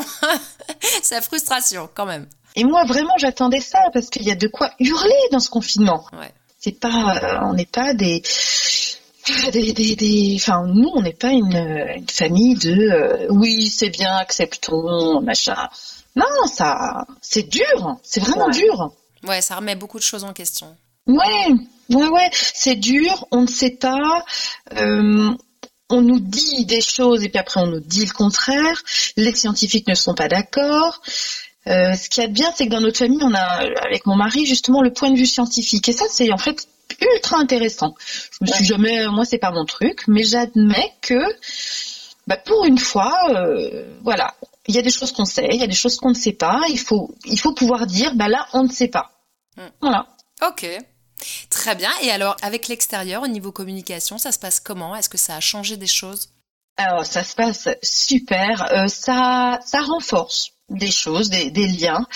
sa 1.03 1.21
frustration 1.23 1.89
quand 1.95 2.07
même. 2.07 2.27
Et 2.57 2.65
moi, 2.65 2.85
vraiment, 2.85 3.17
j'attendais 3.19 3.61
ça 3.61 3.79
parce 3.93 4.11
qu'il 4.11 4.23
y 4.23 4.31
a 4.31 4.37
de 4.37 4.49
quoi 4.49 4.71
hurler 4.79 5.29
dans 5.33 5.41
ce 5.41 5.49
confinement. 5.51 6.05
Ouais. 6.13 6.33
C'est 6.59 6.79
pas, 6.79 7.17
euh, 7.17 7.39
on 7.49 7.55
n'est 7.55 7.67
pas 7.67 7.95
des, 7.95 8.23
des, 9.53 9.73
des, 9.73 9.97
des, 9.97 10.35
enfin, 10.37 10.67
nous, 10.67 10.91
on 10.95 11.03
n'est 11.03 11.15
pas 11.15 11.31
une, 11.31 11.57
une, 11.57 12.09
famille 12.09 12.55
de, 12.57 12.73
euh, 12.73 13.27
oui, 13.31 13.69
c'est 13.69 13.91
bien, 13.91 14.15
acceptons, 14.17 15.21
machin. 15.23 15.69
Non, 16.17 16.47
ça, 16.53 17.07
c'est 17.23 17.49
dur, 17.49 17.97
c'est 18.03 18.21
vraiment 18.21 18.51
dur. 18.51 18.93
Ouais, 19.23 19.41
ça 19.41 19.57
remet 19.57 19.77
beaucoup 19.77 19.99
de 19.99 20.05
choses 20.05 20.25
en 20.25 20.33
question. 20.33 20.77
Ouais, 21.07 21.49
ouais, 21.91 22.09
ouais, 22.09 22.31
c'est 22.33 22.77
dur, 22.77 23.27
on 23.31 23.43
ne 23.43 23.47
sait 23.47 23.71
pas. 23.71 24.25
Euh, 24.77 25.35
on 25.91 26.03
nous 26.03 26.21
dit 26.21 26.65
des 26.67 26.81
choses 26.81 27.25
et 27.25 27.29
puis 27.29 27.39
après 27.39 27.61
on 27.61 27.67
nous 27.67 27.81
dit 27.81 28.07
le 28.07 28.13
contraire. 28.13 28.81
Les 29.17 29.35
scientifiques 29.35 29.89
ne 29.89 29.95
sont 29.95 30.15
pas 30.15 30.29
d'accord. 30.29 31.01
Euh, 31.67 31.95
ce 31.95 32.09
qui 32.09 32.21
est 32.21 32.29
bien, 32.29 32.51
c'est 32.55 32.67
que 32.67 32.71
dans 32.71 32.81
notre 32.81 32.99
famille, 32.99 33.23
on 33.23 33.35
a, 33.35 33.67
avec 33.87 34.07
mon 34.07 34.17
mari, 34.17 34.47
justement, 34.47 34.83
le 34.83 34.93
point 34.93 35.11
de 35.11 35.17
vue 35.17 35.27
scientifique. 35.27 35.89
Et 35.89 35.93
ça, 35.93 36.07
c'est 36.09 36.33
en 36.33 36.39
fait 36.39 36.67
ultra 37.01 37.37
intéressant. 37.39 37.95
Je 38.33 38.39
me 38.41 38.47
suis 38.47 38.65
jamais, 38.65 39.07
moi 39.09 39.25
c'est 39.25 39.39
pas 39.39 39.53
mon 39.53 39.65
truc, 39.65 40.03
mais 40.09 40.25
j'admets 40.25 40.93
que 41.03 41.21
bah, 42.27 42.37
pour 42.37 42.65
une 42.65 42.79
fois, 42.79 43.15
euh, 43.31 43.99
voilà, 44.03 44.35
il 44.67 44.75
y 44.75 44.79
a 44.79 44.83
des 44.83 44.91
choses 44.91 45.13
qu'on 45.13 45.25
sait, 45.25 45.49
il 45.51 45.61
y 45.61 45.65
a 45.65 45.67
des 45.67 45.75
choses 45.75 45.97
qu'on 45.97 46.11
ne 46.11 46.15
sait 46.15 46.33
pas. 46.33 46.61
Il 46.69 46.79
faut, 46.79 47.15
il 47.25 47.39
faut 47.39 47.55
pouvoir 47.55 47.87
dire, 47.87 48.15
bah 48.15 48.29
là, 48.29 48.47
on 48.53 48.65
ne 48.65 48.73
sait 48.73 48.89
pas. 48.89 49.11
Hmm. 49.57 49.69
Voilà. 49.81 50.07
Ok. 50.47 50.67
Très 51.51 51.75
bien. 51.75 51.91
Et 52.03 52.11
alors, 52.11 52.37
avec 52.43 52.69
l'extérieur, 52.69 53.23
au 53.23 53.29
niveau 53.29 53.53
communication, 53.53 54.17
ça 54.17 54.33
se 54.33 54.39
passe 54.39 54.61
comment? 54.61 54.97
Est-ce 54.97 55.09
que 55.09 55.19
ça 55.19 55.37
a 55.37 55.41
changé 55.41 55.77
des 55.77 55.87
choses? 55.87 56.31
Alors, 56.77 57.05
ça 57.05 57.25
se 57.25 57.35
passe 57.35 57.69
super. 57.83 58.73
Euh, 58.73 58.87
ça, 58.87 59.59
ça 59.67 59.81
renforce 59.81 60.53
des 60.71 60.91
choses, 60.91 61.31
des, 61.31 61.51
des 61.51 61.67
liens. 61.69 62.07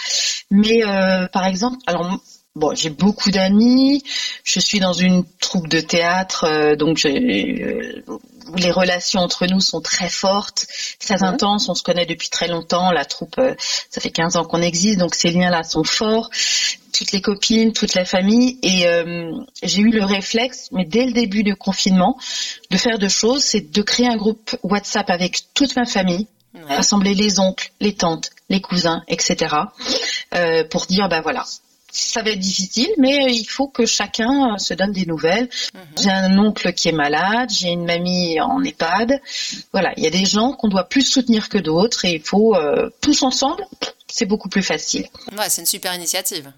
Mais 0.51 0.85
euh, 0.85 1.27
par 1.29 1.45
exemple, 1.47 1.79
alors 1.87 2.19
Bon, 2.57 2.73
j'ai 2.73 2.91
beaucoup 2.91 3.33
d'amis. 3.33 4.05
Je 4.45 4.61
suis 4.61 4.79
dans 4.79 4.93
une 4.93 5.25
troupe 5.41 5.67
de 5.67 5.81
théâtre, 5.81 6.45
euh, 6.45 6.77
donc 6.77 7.05
euh, 7.05 8.03
les 8.57 8.71
relations 8.71 9.19
entre 9.23 9.47
nous 9.49 9.59
sont 9.61 9.81
très 9.81 10.09
fortes, 10.09 10.69
très 11.01 11.25
intenses. 11.25 11.69
On 11.69 11.75
se 11.75 11.83
connaît 11.83 12.07
depuis 12.07 12.29
très 12.29 12.47
longtemps. 12.47 12.93
La 12.93 13.05
troupe, 13.05 13.39
euh, 13.41 13.57
ça 13.91 14.01
fait 14.01 14.11
15 14.11 14.37
ans 14.37 14.45
qu'on 14.45 14.63
existe, 14.63 15.01
donc 15.01 15.17
ces 15.17 15.33
liens-là 15.33 15.65
sont 15.65 15.83
forts. 15.83 16.31
Toutes 16.93 17.11
les 17.11 17.21
copines, 17.21 17.73
toute 17.73 17.95
la 17.95 18.05
famille. 18.05 18.61
Et 18.63 18.87
euh, 18.87 19.33
j'ai 19.65 19.81
eu 19.83 19.91
le 19.91 20.05
réflexe, 20.05 20.69
mais 20.71 20.85
dès 20.85 21.07
le 21.07 21.13
début 21.13 21.43
du 21.43 21.57
confinement, 21.57 22.17
de 22.71 22.77
faire 22.77 23.01
deux 23.01 23.09
choses. 23.09 23.43
C'est 23.43 23.73
de 23.73 23.83
créer 23.83 24.07
un 24.07 24.17
groupe 24.17 24.57
WhatsApp 24.63 25.11
avec 25.11 25.41
toute 25.55 25.75
ma 25.75 25.87
famille, 25.87 26.29
Ouais. 26.55 26.77
rassembler 26.77 27.17
les 27.17 27.41
oncles, 27.41 27.73
les 27.81 27.97
tantes, 27.97 28.31
les 28.49 28.61
cousins, 28.61 29.03
etc. 29.09 29.57
euh, 30.35 30.65
pour 30.65 30.87
dire, 30.87 31.09
ben 31.09 31.21
voilà, 31.21 31.45
ça 31.95 32.23
va 32.23 32.31
être 32.31 32.41
difficile, 32.41 32.91
mais 32.99 33.33
il 33.33 33.45
faut 33.45 33.69
que 33.69 33.87
chacun 33.87 34.55
euh, 34.55 34.59
se 34.59 34.75
donne 34.75 34.93
des 34.93 35.07
nouvelles. 35.07 35.49
Mhm. 35.75 35.81
J'ai 36.03 36.11
un 36.11 36.39
oncle 36.39 36.73
qui 36.73 36.89
est 36.89 36.93
malade, 36.93 37.51
j'ai 37.51 37.69
une 37.69 37.85
mamie 37.85 38.41
en 38.41 38.63
EHPAD. 38.63 39.21
Voilà, 39.73 39.93
il 39.97 40.03
y 40.03 40.07
a 40.07 40.11
des 40.11 40.25
gens 40.25 40.53
qu'on 40.53 40.69
doit 40.69 40.85
plus 40.85 41.03
soutenir 41.03 41.49
que 41.49 41.59
d'autres 41.59 42.05
et 42.05 42.15
il 42.15 42.21
faut 42.21 42.57
euh, 42.57 42.91
tous 43.01 43.23
ensemble, 43.23 43.65
c'est 44.09 44.27
beaucoup 44.27 44.49
plus 44.49 44.63
facile. 44.63 45.07
Ouais, 45.39 45.49
c'est 45.49 45.63
une 45.63 45.67
super 45.67 45.95
initiative. 45.95 46.53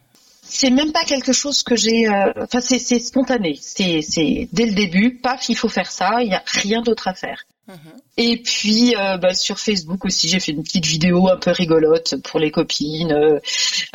C'est 0.49 0.71
même 0.71 0.93
pas 0.93 1.05
quelque 1.05 1.33
chose 1.33 1.63
que 1.63 1.77
j'ai, 1.77 2.09
euh, 2.09 2.33
enfin 2.39 2.61
c'est 2.61 2.79
c'est 2.79 3.01
spontané, 3.01 3.59
c'est 3.61 4.01
c'est 4.01 4.49
dès 4.53 4.67
le 4.67 4.75
début, 4.75 5.17
paf, 5.17 5.49
il 5.49 5.57
faut 5.57 5.69
faire 5.69 5.91
ça, 5.91 6.23
il 6.23 6.29
y 6.29 6.35
a 6.35 6.43
rien 6.47 6.83
d'autre 6.83 7.09
à 7.09 7.15
faire. 7.15 7.45
Mhm. 7.69 7.77
Et 8.17 8.37
puis 8.43 8.95
euh, 8.97 9.17
bah, 9.17 9.35
sur 9.35 9.59
Facebook 9.59 10.05
aussi, 10.05 10.29
j'ai 10.29 10.39
fait 10.41 10.53
une 10.53 10.63
petite 10.63 10.87
vidéo 10.87 11.29
un 11.29 11.37
peu 11.37 11.51
rigolote 11.51 12.15
pour 12.23 12.39
les 12.39 12.51
copines. 12.53 13.13
euh, 13.13 13.41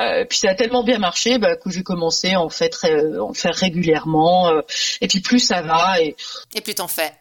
euh, 0.01 0.25
puis 0.25 0.39
ça 0.39 0.49
a 0.49 0.55
tellement 0.55 0.83
bien 0.83 0.99
marché 0.99 1.37
bah, 1.37 1.55
que 1.55 1.69
j'ai 1.69 1.81
commencé 1.83 2.33
à 2.33 2.41
en, 2.41 2.49
fait, 2.49 2.75
euh, 2.83 3.19
en 3.21 3.33
faire 3.33 3.55
régulièrement. 3.55 4.49
euh, 4.49 4.61
et 4.99 5.07
puis 5.07 5.21
plus 5.21 5.39
ça 5.39 5.61
va. 5.61 6.01
Et 6.01 6.15
Et 6.53 6.61
puis 6.61 6.75
t'en 6.75 6.87
fais. 6.89 7.13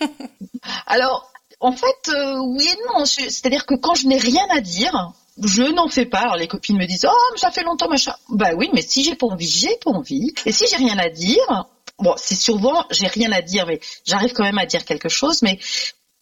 alors 0.86 1.30
en 1.60 1.72
fait, 1.72 2.08
euh, 2.10 2.38
oui 2.38 2.68
et 2.68 2.76
non. 2.98 3.04
C'est-à-dire 3.04 3.66
que 3.66 3.74
quand 3.74 3.94
je 3.94 4.06
n'ai 4.06 4.18
rien 4.18 4.46
à 4.50 4.60
dire, 4.60 5.12
je 5.42 5.62
n'en 5.62 5.88
fais 5.88 6.06
pas. 6.06 6.20
Alors 6.20 6.36
les 6.36 6.48
copines 6.48 6.76
me 6.76 6.86
disent 6.86 7.06
oh 7.10 7.28
mais 7.32 7.38
ça 7.38 7.50
fait 7.50 7.62
longtemps 7.64 7.88
machin. 7.88 8.14
Bah 8.28 8.50
oui, 8.56 8.70
mais 8.74 8.82
si 8.82 9.02
j'ai 9.02 9.14
pas 9.16 9.26
envie, 9.26 9.48
j'ai 9.48 9.76
pas 9.84 9.90
envie. 9.90 10.32
Et 10.46 10.52
si 10.52 10.66
j'ai 10.68 10.76
rien 10.76 10.98
à 10.98 11.08
dire, 11.08 11.66
bon 11.98 12.14
c'est 12.16 12.34
souvent 12.34 12.84
j'ai 12.90 13.06
rien 13.06 13.32
à 13.32 13.42
dire, 13.42 13.66
mais 13.66 13.80
j'arrive 14.06 14.32
quand 14.32 14.44
même 14.44 14.58
à 14.58 14.66
dire 14.66 14.84
quelque 14.84 15.08
chose. 15.08 15.42
Mais 15.42 15.58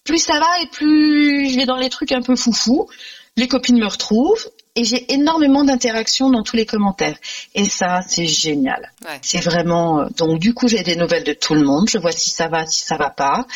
plus 0.05 0.19
ça 0.19 0.39
va 0.39 0.61
et 0.63 0.67
plus 0.69 1.51
je 1.51 1.57
vais 1.57 1.67
dans 1.67 1.77
les 1.77 1.91
trucs 1.91 2.13
un 2.13 2.23
peu 2.23 2.37
foufou. 2.37 2.89
Les 3.37 3.49
copines 3.49 3.79
me 3.79 3.87
retrouvent 3.87 4.51
et 4.77 4.85
j'ai 4.85 5.13
énormément 5.13 5.65
d'interactions 5.65 6.31
dans 6.31 6.43
tous 6.43 6.55
les 6.55 6.67
commentaires. 6.67 7.17
Et 7.55 7.65
ça, 7.65 8.03
c'est 8.07 8.27
génial. 8.27 8.93
Ouais. 9.05 9.19
C'est 9.23 9.41
vraiment 9.41 10.01
euh, 10.01 10.07
donc 10.17 10.39
du 10.39 10.53
coup 10.53 10.69
j'ai 10.69 10.83
des 10.83 10.97
nouvelles 10.97 11.25
de 11.25 11.33
tout 11.33 11.55
le 11.55 11.65
monde. 11.65 11.89
Je 11.89 11.99
vois 11.99 12.13
si 12.13 12.31
ça 12.31 12.49
va, 12.49 12.67
si 12.67 12.85
ça 12.85 12.97
va 12.97 13.11
pas. 13.11 13.47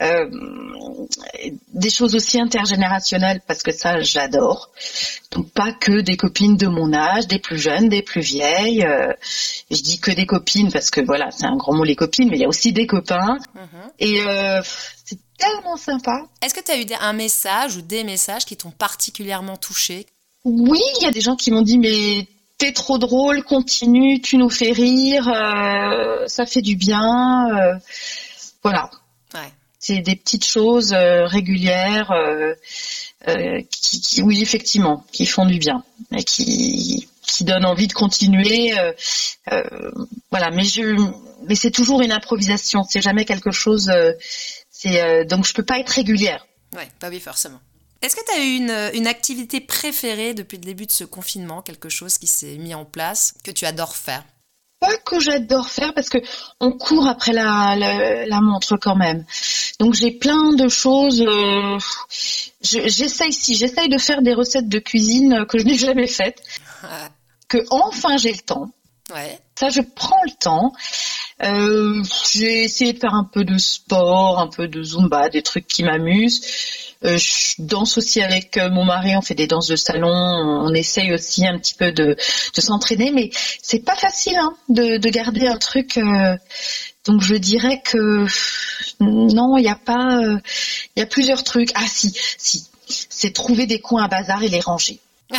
Euh, 0.00 0.30
des 1.72 1.90
choses 1.90 2.14
aussi 2.14 2.40
intergénérationnelles 2.40 3.40
parce 3.46 3.62
que 3.62 3.72
ça 3.72 4.00
j'adore. 4.00 4.70
Donc 5.32 5.50
pas 5.50 5.72
que 5.72 6.00
des 6.00 6.16
copines 6.16 6.56
de 6.56 6.68
mon 6.68 6.94
âge, 6.94 7.26
des 7.26 7.40
plus 7.40 7.58
jeunes, 7.58 7.88
des 7.88 8.02
plus 8.02 8.20
vieilles. 8.20 8.84
Euh, 8.84 9.12
je 9.70 9.82
dis 9.82 9.98
que 9.98 10.12
des 10.12 10.26
copines 10.26 10.70
parce 10.70 10.90
que 10.90 11.00
voilà 11.00 11.30
c'est 11.32 11.46
un 11.46 11.56
grand 11.56 11.74
mot 11.74 11.84
les 11.84 11.96
copines, 11.96 12.28
mais 12.30 12.36
il 12.36 12.42
y 12.42 12.44
a 12.44 12.48
aussi 12.48 12.72
des 12.72 12.86
copains. 12.86 13.38
Mhm. 13.54 13.90
Et 13.98 14.22
euh, 14.22 14.62
c'est 15.04 15.18
tellement 15.36 15.76
sympa. 15.76 16.12
Est-ce 16.42 16.54
que 16.54 16.62
tu 16.62 16.70
as 16.70 16.80
eu 16.80 16.86
un 17.00 17.12
message 17.12 17.76
ou 17.76 17.82
des 17.82 18.04
messages 18.04 18.44
qui 18.44 18.56
t'ont 18.56 18.70
particulièrement 18.70 19.56
touché 19.56 20.06
Oui, 20.44 20.80
il 21.00 21.04
y 21.04 21.06
a 21.06 21.10
des 21.10 21.20
gens 21.20 21.36
qui 21.36 21.50
m'ont 21.50 21.62
dit 21.62 21.78
mais 21.78 22.26
t'es 22.58 22.72
trop 22.72 22.98
drôle, 22.98 23.42
continue, 23.42 24.20
tu 24.20 24.36
nous 24.36 24.50
fais 24.50 24.72
rire, 24.72 25.28
euh, 25.28 26.26
ça 26.26 26.46
fait 26.46 26.62
du 26.62 26.76
bien. 26.76 27.48
euh, 27.56 27.74
voilà. 28.62 28.90
Ouais. 29.34 29.40
C'est 29.78 30.00
des 30.00 30.16
petites 30.16 30.44
choses 30.44 30.92
euh, 30.92 31.26
régulières 31.26 32.10
euh, 32.10 32.54
euh, 33.28 33.60
qui, 33.70 34.00
qui- 34.00 34.22
oui, 34.22 34.42
effectivement, 34.42 35.04
qui 35.12 35.24
font 35.26 35.46
du 35.46 35.58
bien 35.58 35.82
et 36.14 36.22
qui, 36.24 37.08
qui 37.22 37.44
donnent 37.44 37.64
envie 37.64 37.86
de 37.86 37.92
continuer. 37.94 38.78
euh, 38.78 38.92
euh, 39.52 39.62
voilà, 40.30 40.50
mais 40.50 40.64
je, 40.64 40.82
mais 41.46 41.54
c'est 41.54 41.70
toujours 41.70 42.02
une 42.02 42.12
improvisation. 42.12 42.82
C'est 42.88 43.00
jamais 43.02 43.24
quelque 43.24 43.50
chose. 43.52 43.88
euh, 43.90 44.12
c'est 44.70 45.00
euh, 45.02 45.24
donc 45.24 45.46
je 45.46 45.54
peux 45.54 45.62
pas 45.64 45.78
être 45.78 45.90
régulière. 45.90 46.46
Ouais, 46.76 46.88
bah 47.00 47.08
oui, 47.10 47.20
forcément. 47.20 47.60
Est-ce 48.02 48.16
que 48.16 48.24
tu 48.24 48.32
as 48.38 48.44
eu 48.44 48.56
une, 48.56 48.90
une 48.98 49.06
activité 49.06 49.60
préférée 49.60 50.32
depuis 50.34 50.56
le 50.56 50.64
début 50.64 50.86
de 50.86 50.90
ce 50.92 51.04
confinement, 51.04 51.60
quelque 51.62 51.88
chose 51.88 52.16
qui 52.18 52.26
s'est 52.26 52.56
mis 52.56 52.74
en 52.74 52.84
place, 52.84 53.34
que 53.44 53.50
tu 53.50 53.66
adores 53.66 53.96
faire? 53.96 54.24
Pas 54.80 54.96
que 54.96 55.20
j'adore 55.20 55.68
faire 55.68 55.92
parce 55.92 56.08
que 56.08 56.16
on 56.58 56.72
court 56.72 57.06
après 57.06 57.34
la, 57.34 57.76
la, 57.76 58.24
la 58.24 58.40
montre 58.40 58.78
quand 58.78 58.96
même. 58.96 59.26
Donc 59.78 59.92
j'ai 59.92 60.10
plein 60.10 60.54
de 60.54 60.68
choses. 60.70 61.20
euh, 61.20 61.78
je- 62.62 62.88
j'essaye 62.88 63.34
si 63.34 63.54
j'essaye 63.54 63.90
de 63.90 63.98
faire 63.98 64.22
des 64.22 64.32
recettes 64.32 64.70
de 64.70 64.78
cuisine 64.78 65.44
que 65.46 65.58
je 65.58 65.64
n'ai 65.64 65.76
jamais 65.76 66.06
faites. 66.06 66.42
que 67.48 67.58
enfin 67.70 68.16
j'ai 68.16 68.32
le 68.32 68.38
temps. 68.38 68.70
Ouais. 69.14 69.38
Ça, 69.58 69.68
je 69.68 69.82
prends 69.82 70.22
le 70.24 70.30
temps. 70.40 70.72
Euh, 71.42 72.02
j'ai 72.32 72.64
essayé 72.64 72.92
de 72.94 72.98
faire 72.98 73.12
un 73.14 73.24
peu 73.24 73.44
de 73.44 73.58
sport, 73.58 74.38
un 74.38 74.46
peu 74.46 74.68
de 74.68 74.82
zumba, 74.82 75.28
des 75.28 75.42
trucs 75.42 75.66
qui 75.66 75.82
m'amusent. 75.82 76.40
Euh, 77.04 77.16
je 77.16 77.54
danse 77.58 77.96
aussi 77.96 78.20
avec 78.20 78.58
euh, 78.58 78.68
mon 78.68 78.84
mari, 78.84 79.16
on 79.16 79.22
fait 79.22 79.34
des 79.34 79.46
danses 79.46 79.68
de 79.68 79.76
salon, 79.76 80.10
on 80.10 80.74
essaye 80.74 81.12
aussi 81.14 81.46
un 81.46 81.58
petit 81.58 81.74
peu 81.74 81.92
de, 81.92 82.14
de 82.54 82.60
s'entraîner, 82.60 83.10
mais 83.10 83.30
c'est 83.62 83.78
pas 83.80 83.96
facile 83.96 84.36
hein, 84.36 84.54
de, 84.68 84.98
de 84.98 85.08
garder 85.08 85.46
un 85.46 85.56
truc. 85.56 85.96
euh, 85.96 86.36
donc 87.06 87.22
je 87.22 87.34
dirais 87.36 87.80
que 87.82 88.26
non, 89.00 89.56
il 89.56 89.62
n'y 89.62 89.70
a 89.70 89.76
pas, 89.76 90.18
euh, 90.18 90.38
il 90.94 91.00
y 91.00 91.02
a 91.02 91.06
plusieurs 91.06 91.42
trucs. 91.42 91.70
Ah 91.74 91.86
si, 91.86 92.14
si, 92.36 92.66
c'est 92.86 93.32
trouver 93.32 93.66
des 93.66 93.80
coins 93.80 94.04
à 94.04 94.08
bazar 94.08 94.42
et 94.42 94.48
les 94.48 94.60
ranger. 94.60 94.98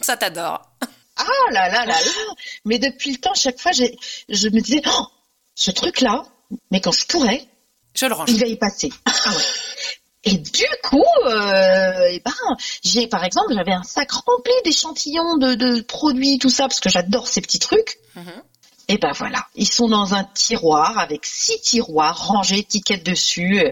Ça 0.00 0.16
t'adore. 0.16 0.68
Ah 1.16 1.24
là 1.52 1.68
là 1.68 1.86
là 1.86 2.00
là 2.00 2.34
Mais 2.64 2.78
depuis 2.78 3.12
le 3.12 3.18
temps, 3.18 3.34
chaque 3.34 3.60
fois, 3.60 3.70
je 3.72 4.48
me 4.48 4.60
disais, 4.60 4.82
oh, 4.86 5.06
ce 5.54 5.70
truc-là, 5.70 6.24
mais 6.72 6.80
quand 6.80 6.92
je 6.92 7.06
pourrais, 7.06 7.46
Je 7.94 8.06
le 8.06 8.14
range. 8.14 8.30
il 8.30 8.40
va 8.40 8.46
y 8.46 8.56
passer. 8.56 8.90
Ah 9.04 9.12
ouais. 9.30 9.42
Et 10.24 10.36
du 10.36 10.66
coup, 10.82 11.04
euh, 11.26 12.08
eh 12.10 12.20
ben, 12.24 12.32
j'ai 12.82 13.06
par 13.06 13.24
exemple, 13.24 13.54
j'avais 13.54 13.72
un 13.72 13.84
sac 13.84 14.10
rempli 14.10 14.52
d'échantillons 14.64 15.36
de, 15.36 15.54
de 15.54 15.80
produits, 15.80 16.38
tout 16.38 16.50
ça, 16.50 16.64
parce 16.64 16.80
que 16.80 16.88
j'adore 16.88 17.28
ces 17.28 17.40
petits 17.40 17.60
trucs. 17.60 17.98
Mhm. 18.16 18.42
Et 18.88 18.98
ben 18.98 19.12
voilà, 19.12 19.46
ils 19.54 19.68
sont 19.68 19.88
dans 19.88 20.14
un 20.14 20.24
tiroir 20.24 20.98
avec 20.98 21.26
six 21.26 21.60
tiroirs 21.60 22.26
rangés, 22.26 22.58
étiquettes 22.58 23.04
dessus. 23.04 23.62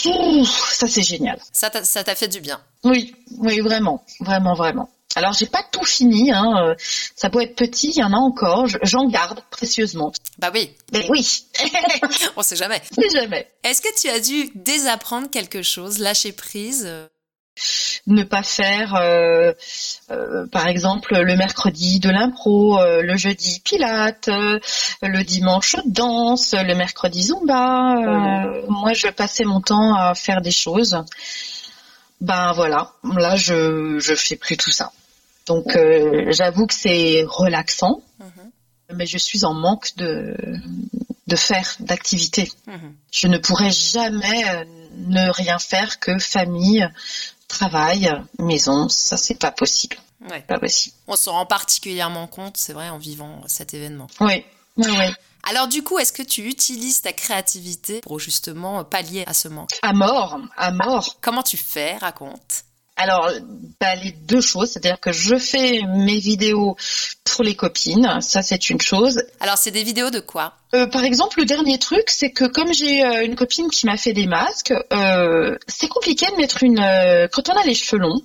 Pouf, 0.00 0.72
ça 0.72 0.86
c'est 0.86 1.02
génial. 1.02 1.40
Ça 1.52 1.70
t'a 1.70 2.14
fait 2.14 2.28
du 2.28 2.40
bien. 2.40 2.60
Oui, 2.84 3.14
oui, 3.38 3.60
vraiment, 3.60 4.04
vraiment, 4.20 4.54
vraiment. 4.54 4.88
Alors 5.18 5.32
j'ai 5.32 5.46
pas 5.46 5.64
tout 5.72 5.84
fini, 5.84 6.30
hein. 6.32 6.54
euh, 6.62 6.74
ça 7.16 7.28
peut 7.28 7.42
être 7.42 7.56
petit, 7.56 7.88
il 7.90 7.98
y 7.98 8.04
en 8.04 8.12
a 8.12 8.16
encore, 8.16 8.68
je- 8.68 8.78
j'en 8.82 9.06
garde 9.08 9.40
précieusement. 9.50 10.12
Bah 10.38 10.50
oui, 10.54 10.70
Mais 10.92 11.04
oui, 11.10 11.44
on 12.36 12.42
sait 12.42 12.54
jamais. 12.56 12.80
c'est 12.92 13.10
jamais. 13.10 13.48
Est-ce 13.64 13.82
que 13.82 14.00
tu 14.00 14.08
as 14.08 14.20
dû 14.20 14.50
désapprendre 14.54 15.28
quelque 15.28 15.62
chose, 15.62 15.98
lâcher 15.98 16.30
prise 16.30 16.84
euh, 16.86 17.06
Ne 18.06 18.22
pas 18.22 18.44
faire, 18.44 18.94
euh, 18.94 19.52
euh, 20.12 20.46
par 20.52 20.68
exemple, 20.68 21.16
le 21.18 21.36
mercredi 21.36 21.98
de 21.98 22.10
l'impro, 22.10 22.78
euh, 22.80 23.02
le 23.02 23.16
jeudi 23.16 23.58
pilate, 23.64 24.28
euh, 24.28 24.60
le 25.02 25.24
dimanche 25.24 25.74
danse, 25.86 26.54
le 26.54 26.74
mercredi 26.76 27.24
zumba. 27.24 27.96
euh, 27.96 28.62
Moi, 28.68 28.92
je 28.92 29.08
passais 29.08 29.44
mon 29.44 29.60
temps 29.60 29.96
à 29.96 30.14
faire 30.14 30.40
des 30.42 30.52
choses. 30.52 30.96
Ben 32.20 32.52
voilà, 32.52 32.92
là, 33.16 33.36
je 33.36 33.98
je 34.00 34.14
fais 34.14 34.36
plus 34.36 34.56
tout 34.56 34.70
ça. 34.72 34.90
Donc, 35.48 35.74
euh, 35.74 36.26
j'avoue 36.30 36.66
que 36.66 36.74
c'est 36.74 37.24
relaxant. 37.26 38.02
Mhm. 38.20 38.50
mais 38.94 39.06
je 39.06 39.18
suis 39.18 39.44
en 39.44 39.52
manque 39.52 39.94
de, 39.96 40.34
de 41.26 41.36
faire, 41.36 41.76
d'activité. 41.80 42.50
Mhm. 42.66 42.94
Je 43.12 43.28
ne 43.28 43.38
pourrais 43.38 43.70
jamais 43.70 44.48
euh, 44.48 44.64
ne 44.96 45.30
rien 45.30 45.58
faire 45.58 46.00
que 46.00 46.18
famille, 46.18 46.88
travail, 47.48 48.10
maison. 48.38 48.88
Ça, 48.88 49.16
c'est 49.16 49.38
pas 49.38 49.50
possible. 49.50 49.96
Ouais. 50.30 50.40
Pas 50.40 50.58
possible. 50.58 50.96
On 51.06 51.16
s'en 51.16 51.32
rend 51.32 51.46
particulièrement 51.46 52.26
compte, 52.26 52.56
c'est 52.56 52.72
vrai, 52.72 52.88
en 52.88 52.98
vivant 52.98 53.42
cet 53.46 53.74
événement. 53.74 54.08
Oui, 54.20 54.44
Ouais, 54.78 54.96
ouais. 54.96 55.12
Alors 55.42 55.66
du 55.66 55.82
coup, 55.82 55.98
est-ce 55.98 56.12
que 56.12 56.22
tu 56.22 56.42
utilises 56.42 57.00
ta 57.02 57.12
créativité 57.12 58.00
pour 58.02 58.20
justement 58.20 58.84
pallier 58.84 59.24
à 59.26 59.34
ce 59.34 59.48
manque? 59.48 59.70
À 59.82 59.92
mort, 59.92 60.38
à 60.56 60.70
mort. 60.72 61.16
Comment 61.20 61.42
tu 61.42 61.56
fais? 61.56 61.96
Raconte. 61.96 62.64
Alors, 62.98 63.30
bah, 63.80 63.94
les 63.94 64.10
deux 64.10 64.40
choses, 64.40 64.72
c'est-à-dire 64.72 64.98
que 64.98 65.12
je 65.12 65.36
fais 65.36 65.82
mes 65.86 66.18
vidéos 66.18 66.76
pour 67.24 67.44
les 67.44 67.54
copines, 67.54 68.20
ça 68.20 68.42
c'est 68.42 68.70
une 68.70 68.80
chose. 68.80 69.22
Alors, 69.38 69.56
c'est 69.56 69.70
des 69.70 69.84
vidéos 69.84 70.10
de 70.10 70.18
quoi? 70.18 70.54
Euh, 70.74 70.88
Par 70.88 71.04
exemple, 71.04 71.38
le 71.38 71.44
dernier 71.44 71.78
truc, 71.78 72.10
c'est 72.10 72.32
que 72.32 72.44
comme 72.44 72.74
j'ai 72.74 73.04
euh, 73.04 73.24
une 73.24 73.36
copine 73.36 73.70
qui 73.70 73.86
m'a 73.86 73.96
fait 73.96 74.12
des 74.12 74.26
masques, 74.26 74.74
euh, 74.92 75.56
c'est 75.68 75.88
compliqué 75.88 76.26
de 76.26 76.36
mettre 76.36 76.64
une... 76.64 76.80
Euh, 76.80 77.28
quand 77.30 77.48
on 77.48 77.52
a 77.52 77.64
les 77.64 77.74
cheveux 77.74 78.00
longs, 78.00 78.20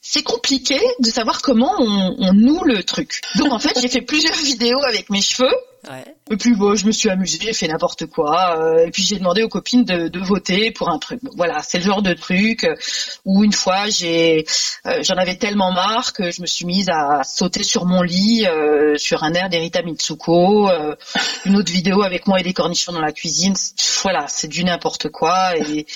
c'est 0.00 0.22
compliqué 0.22 0.80
de 1.00 1.10
savoir 1.10 1.42
comment 1.42 1.74
on, 1.78 2.16
on 2.18 2.32
noue 2.32 2.64
le 2.64 2.82
truc. 2.82 3.20
Donc 3.36 3.52
en 3.52 3.58
fait, 3.58 3.78
j'ai 3.82 3.88
fait 3.88 4.00
plusieurs 4.00 4.36
vidéos 4.42 4.82
avec 4.82 5.10
mes 5.10 5.20
cheveux 5.20 5.54
Ouais. 5.88 6.04
Et 6.30 6.36
puis 6.36 6.54
bon, 6.54 6.74
je 6.74 6.84
me 6.86 6.92
suis 6.92 7.08
amusée, 7.08 7.38
j'ai 7.40 7.52
fait 7.54 7.66
n'importe 7.66 8.04
quoi. 8.06 8.58
euh, 8.58 8.86
et 8.86 8.90
puis 8.90 9.02
j'ai 9.02 9.16
demandé 9.16 9.42
aux 9.42 9.48
copines 9.48 9.84
de, 9.84 10.08
de 10.08 10.18
voter 10.20 10.70
pour 10.72 10.90
un 10.90 10.98
truc. 10.98 11.20
Voilà, 11.36 11.62
c'est 11.62 11.78
le 11.78 11.84
genre 11.84 12.02
de 12.02 12.12
truc 12.12 12.64
euh, 12.64 12.74
où 13.24 13.42
une 13.44 13.52
fois 13.54 13.88
j'ai, 13.88 14.44
euh, 14.86 15.02
j'en 15.02 15.14
avais 15.14 15.36
tellement 15.36 15.72
marre 15.72 16.12
que 16.12 16.30
je 16.30 16.42
me 16.42 16.46
suis 16.46 16.66
mise 16.66 16.90
à 16.90 17.22
sauter 17.24 17.62
sur 17.62 17.86
mon 17.86 18.02
lit 18.02 18.46
euh, 18.46 18.98
sur 18.98 19.22
un 19.24 19.32
air 19.32 19.48
d'Erita 19.48 19.80
Mitsuko. 19.82 20.68
euh, 20.68 20.94
une 21.46 21.56
autre 21.56 21.72
vidéo 21.72 22.02
avec 22.02 22.26
moi 22.26 22.40
et 22.40 22.42
des 22.42 22.52
cornichons 22.52 22.92
dans 22.92 23.00
la 23.00 23.12
cuisine. 23.12 23.54
Voilà, 24.02 24.26
c'est 24.28 24.48
du 24.48 24.64
n'importe 24.64 25.08
quoi. 25.08 25.56
Et 25.56 25.86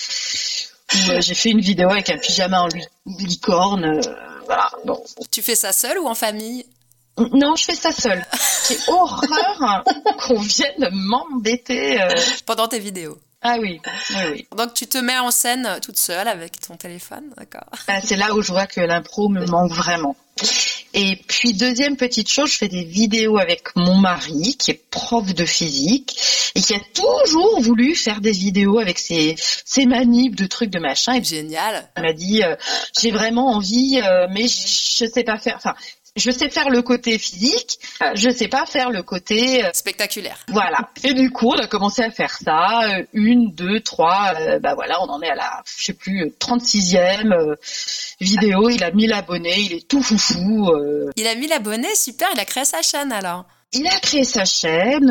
euh, 1.09 1.21
j'ai 1.21 1.35
fait 1.35 1.49
une 1.51 1.61
vidéo 1.61 1.89
avec 1.91 2.09
un 2.09 2.17
pyjama 2.17 2.61
en 2.61 2.67
li- 2.67 2.85
licorne. 3.19 4.01
voilà. 4.45 4.69
Bon. 4.83 4.99
Tu 5.31 5.41
fais 5.43 5.55
ça 5.55 5.71
seule 5.73 5.99
ou 5.99 6.07
en 6.07 6.15
famille? 6.15 6.65
Non, 7.17 7.55
je 7.55 7.63
fais 7.65 7.75
ça 7.75 7.91
seule. 7.91 8.25
J'ai 8.67 8.77
horreur 8.87 9.83
qu'on 10.27 10.39
vienne 10.39 10.89
m'embêter. 10.91 12.01
euh. 12.01 12.09
pendant 12.45 12.67
tes 12.67 12.79
vidéos 12.79 13.17
Ah 13.41 13.57
oui, 13.59 13.79
oui, 14.11 14.15
oui. 14.33 14.47
Donc 14.57 14.73
tu 14.73 14.87
te 14.87 14.97
mets 14.97 15.17
en 15.17 15.31
scène 15.31 15.79
toute 15.81 15.97
seule 15.97 16.27
avec 16.27 16.59
ton 16.59 16.75
téléphone, 16.75 17.31
d'accord 17.37 17.69
Bah, 17.87 18.01
c'est 18.03 18.15
là 18.17 18.33
où 18.33 18.41
je 18.41 18.51
vois 18.51 18.67
que 18.67 18.81
l'impro 18.81 19.29
me 19.29 19.45
manque 19.45 19.71
vraiment. 19.71 20.15
Et 20.93 21.15
puis 21.27 21.53
deuxième 21.53 21.95
petite 21.95 22.29
chose, 22.29 22.51
je 22.51 22.57
fais 22.57 22.67
des 22.67 22.83
vidéos 22.83 23.37
avec 23.37 23.73
mon 23.77 23.95
mari 23.95 24.57
qui 24.59 24.71
est 24.71 24.81
prof 24.89 25.33
de 25.33 25.45
physique 25.45 26.19
et 26.55 26.61
qui 26.61 26.73
a 26.75 26.79
toujours 26.93 27.61
voulu 27.61 27.95
faire 27.95 28.19
des 28.19 28.31
vidéos 28.31 28.79
avec 28.79 28.99
ses, 28.99 29.35
ses 29.37 29.85
manips 29.85 30.35
de 30.35 30.45
trucs 30.47 30.69
de 30.71 30.79
machin. 30.79 31.13
Et 31.13 31.23
Génial. 31.23 31.89
il 31.95 32.03
m'a 32.03 32.11
dit 32.13 32.43
euh, 32.43 32.55
j'ai 32.99 33.11
vraiment 33.11 33.47
envie, 33.53 34.01
euh, 34.03 34.27
mais 34.31 34.47
je, 34.49 35.03
je 35.05 35.05
sais 35.09 35.23
pas 35.23 35.37
faire. 35.37 35.55
Enfin, 35.55 35.75
je 36.15 36.31
sais 36.31 36.49
faire 36.49 36.69
le 36.69 36.81
côté 36.81 37.17
physique, 37.17 37.79
je 38.15 38.29
sais 38.29 38.47
pas 38.47 38.65
faire 38.65 38.89
le 38.89 39.03
côté 39.03 39.65
euh, 39.65 39.69
Spectaculaire. 39.73 40.37
Voilà. 40.47 40.89
Et 41.03 41.13
du 41.13 41.29
coup, 41.31 41.49
on 41.49 41.59
a 41.59 41.67
commencé 41.67 42.01
à 42.03 42.11
faire 42.11 42.33
ça. 42.33 42.81
euh, 42.99 43.03
Une, 43.13 43.51
deux, 43.53 43.79
trois. 43.81 44.33
euh, 44.39 44.59
bah 44.59 44.75
voilà, 44.75 45.01
on 45.01 45.09
en 45.09 45.21
est 45.21 45.29
à 45.29 45.35
la, 45.35 45.63
je 45.77 45.85
sais 45.85 45.93
plus, 45.93 46.23
euh, 46.25 46.35
36e 46.39 47.33
euh, 47.33 47.55
vidéo. 48.21 48.69
Il 48.69 48.83
a 48.83 48.91
1000 48.91 49.11
abonnés. 49.13 49.59
Il 49.59 49.73
est 49.73 49.87
tout 49.87 50.01
foufou. 50.01 50.69
euh. 50.69 51.11
Il 51.17 51.27
a 51.27 51.35
mis 51.35 51.47
l'abonné, 51.47 51.93
super, 51.95 52.29
il 52.33 52.39
a 52.39 52.45
créé 52.45 52.65
sa 52.65 52.81
chaîne 52.81 53.11
alors. 53.11 53.45
Il 53.73 53.85
a 53.87 53.99
créé 53.99 54.23
sa 54.23 54.45
chaîne. 54.45 55.09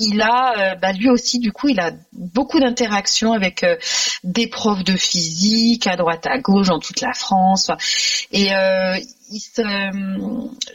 Il 0.00 0.20
a, 0.22 0.54
euh, 0.58 0.74
bah 0.76 0.92
lui 0.92 1.08
aussi, 1.08 1.38
du 1.38 1.52
coup, 1.52 1.68
il 1.68 1.78
a 1.78 1.92
beaucoup 2.12 2.58
d'interactions 2.58 3.32
avec 3.32 3.62
euh, 3.62 3.76
des 4.24 4.48
profs 4.48 4.82
de 4.82 4.96
physique 4.96 5.86
à 5.86 5.96
droite, 5.96 6.26
à 6.26 6.38
gauche, 6.38 6.68
dans 6.68 6.80
toute 6.80 7.00
la 7.02 7.12
France. 7.12 7.70
Et 8.32 8.54
euh, 8.54 8.98
il 9.30 9.40
se, 9.40 9.62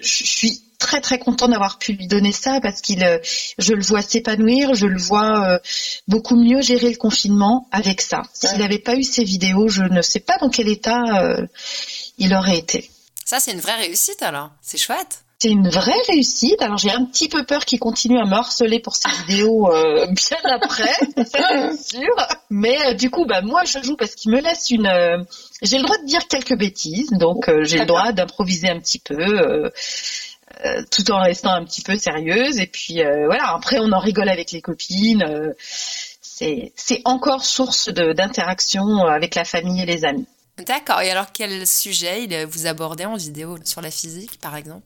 je 0.02 0.24
suis 0.24 0.62
très 0.78 1.02
très 1.02 1.18
contente 1.18 1.50
d'avoir 1.50 1.80
pu 1.80 1.94
lui 1.94 2.08
donner 2.08 2.32
ça 2.32 2.60
parce 2.62 2.82
qu'il, 2.82 3.04
je 3.58 3.74
le 3.74 3.82
vois 3.82 4.02
s'épanouir, 4.02 4.76
je 4.76 4.86
le 4.86 5.00
vois 5.00 5.60
beaucoup 6.08 6.36
mieux 6.36 6.62
gérer 6.62 6.92
le 6.92 6.98
confinement 6.98 7.68
avec 7.72 8.02
ça. 8.02 8.22
S'il 8.34 8.60
n'avait 8.60 8.80
pas 8.80 8.96
eu 8.96 9.04
ces 9.04 9.24
vidéos, 9.24 9.68
je 9.68 9.84
ne 9.84 10.02
sais 10.02 10.20
pas 10.20 10.38
dans 10.38 10.50
quel 10.50 10.70
état 10.70 11.02
il 12.18 12.34
aurait 12.34 12.58
été. 12.58 12.90
Ça, 13.26 13.40
c'est 13.40 13.52
une 13.52 13.60
vraie 13.60 13.78
réussite 13.78 14.22
alors. 14.22 14.52
C'est 14.62 14.78
chouette. 14.78 15.25
C'est 15.40 15.50
une 15.50 15.70
vraie 15.70 16.02
réussite. 16.08 16.62
Alors 16.62 16.78
j'ai 16.78 16.92
un 16.92 17.06
petit 17.06 17.28
peu 17.28 17.44
peur 17.44 17.66
qu'il 17.66 17.80
continue 17.80 18.20
à 18.20 18.26
me 18.26 18.34
harceler 18.34 18.80
pour 18.80 18.96
ces 18.96 19.10
vidéos 19.10 19.70
euh, 19.72 20.08
bien 20.12 20.38
après, 20.52 20.94
c'est 21.26 21.78
sûr. 22.00 22.16
Mais 22.50 22.78
euh, 22.88 22.94
du 22.94 23.10
coup, 23.10 23.26
bah 23.26 23.42
moi 23.42 23.64
je 23.66 23.80
joue 23.84 23.96
parce 23.96 24.16
qu'il 24.16 24.32
me 24.32 24.40
laisse 24.40 24.70
une. 24.70 24.88
euh, 24.88 25.18
j'ai 25.62 25.78
le 25.78 25.84
droit 25.84 25.98
de 25.98 26.06
dire 26.06 26.28
quelques 26.28 26.58
bêtises, 26.58 27.10
donc 27.12 27.50
j'ai 27.64 27.80
le 27.80 27.86
droit 27.86 28.12
d'improviser 28.12 28.70
un 28.70 28.80
petit 28.80 29.00
peu. 29.00 29.72
tout 30.90 31.12
en 31.12 31.22
restant 31.22 31.52
un 31.52 31.66
petit 31.66 31.82
peu 31.82 31.98
sérieuse 31.98 32.60
et 32.60 32.68
puis 32.68 33.02
voilà 33.26 33.54
après 33.54 33.78
on 33.80 33.92
en 33.92 34.00
rigole 34.00 34.30
avec 34.30 34.52
les 34.52 34.62
copines 34.62 35.54
c'est 36.22 37.02
encore 37.04 37.44
source 37.44 37.90
d'interaction 37.90 39.06
avec 39.06 39.36
la 39.36 39.44
famille 39.44 39.82
et 39.82 39.86
les 39.86 40.06
amis 40.06 40.28
D'accord. 40.58 41.02
Et 41.02 41.12
alors, 41.12 41.32
quel 41.34 41.68
sujet 41.68 42.24
il 42.24 42.46
vous 42.46 42.66
abordez 42.66 43.06
en 43.06 43.16
vidéo 43.16 43.58
sur 43.66 43.82
la 43.82 43.92
physique, 43.92 44.40
par 44.40 44.56
exemple? 44.56 44.86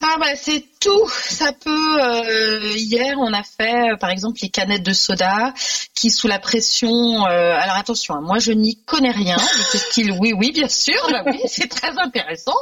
Ah 0.00 0.14
bah 0.20 0.36
c'est 0.36 0.64
tout. 0.80 1.08
Ça 1.10 1.52
peut. 1.52 2.02
euh, 2.02 2.72
hier, 2.76 3.16
on 3.18 3.32
a 3.32 3.42
fait, 3.42 3.90
euh, 3.92 3.96
par 3.96 4.10
exemple, 4.10 4.38
les 4.42 4.48
canettes 4.48 4.84
de 4.84 4.92
soda 4.92 5.52
qui, 5.94 6.10
sous 6.10 6.28
la 6.28 6.38
pression. 6.38 7.26
euh, 7.26 7.58
alors 7.58 7.74
attention, 7.76 8.14
hein, 8.14 8.20
moi 8.22 8.38
je 8.38 8.52
n'y 8.52 8.76
connais 8.84 9.10
rien. 9.10 9.36
Style 9.74 10.12
oui, 10.20 10.32
oui, 10.32 10.52
bien 10.52 10.68
sûr, 10.68 11.00
bah 11.10 11.24
oui, 11.26 11.40
c'est 11.46 11.68
très 11.68 11.98
intéressant. 11.98 12.54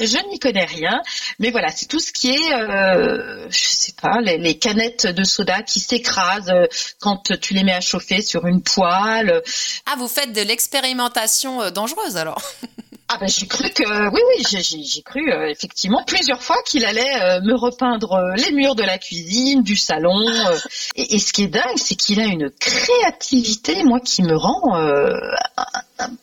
Je 0.00 0.28
n'y 0.28 0.40
connais 0.40 0.64
rien, 0.64 1.00
mais 1.38 1.52
voilà, 1.52 1.68
c'est 1.68 1.86
tout 1.86 2.00
ce 2.00 2.10
qui 2.12 2.30
est, 2.32 2.52
euh, 2.54 3.46
je 3.50 3.68
sais 3.68 3.92
pas, 4.02 4.20
les, 4.20 4.38
les 4.38 4.58
canettes 4.58 5.06
de 5.06 5.22
soda 5.22 5.62
qui 5.62 5.78
s'écrasent 5.78 6.50
euh, 6.50 6.66
quand 7.00 7.32
tu 7.40 7.54
les 7.54 7.62
mets 7.62 7.72
à 7.74 7.80
chauffer 7.80 8.20
sur 8.20 8.46
une 8.46 8.62
poêle. 8.62 9.40
Ah, 9.86 9.94
vous 9.96 10.08
faites 10.08 10.32
de 10.32 10.42
l'expérimentation 10.42 11.70
dangereuse 11.70 12.16
alors 12.16 12.42
Ah 13.12 13.16
ben 13.18 13.28
j'ai 13.28 13.46
cru 13.48 13.68
que 13.70 13.82
oui 14.12 14.20
oui 14.36 14.44
j'ai- 14.62 15.02
cru 15.02 15.32
euh, 15.32 15.48
effectivement 15.48 16.04
plusieurs 16.04 16.40
fois 16.42 16.56
qu'il 16.64 16.84
allait 16.84 17.20
euh, 17.22 17.40
me 17.40 17.54
repeindre 17.56 18.12
euh, 18.12 18.34
les 18.36 18.52
murs 18.52 18.76
de 18.76 18.84
la 18.84 18.98
cuisine, 18.98 19.62
du 19.64 19.76
salon. 19.76 20.28
euh, 20.28 20.56
et, 20.94 21.16
et 21.16 21.18
ce 21.18 21.32
qui 21.32 21.42
est 21.42 21.48
dingue, 21.48 21.76
c'est 21.76 21.96
qu'il 21.96 22.20
a 22.20 22.24
une 22.24 22.50
créativité 22.50 23.82
moi 23.82 23.98
qui 23.98 24.22
me 24.22 24.36
rend 24.36 24.76
euh, 24.76 25.18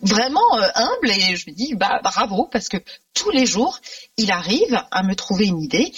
vraiment 0.01 0.41
euh, 0.57 0.67
humble 0.75 1.11
et 1.11 1.35
je 1.35 1.45
lui 1.45 1.53
dis 1.53 1.75
bah 1.75 1.99
bravo 2.03 2.47
parce 2.51 2.69
que 2.69 2.77
tous 3.13 3.31
les 3.31 3.45
jours 3.45 3.79
il 4.15 4.31
arrive 4.31 4.81
à 4.91 5.03
me 5.03 5.13
trouver 5.15 5.45
une 5.47 5.61
idée 5.61 5.91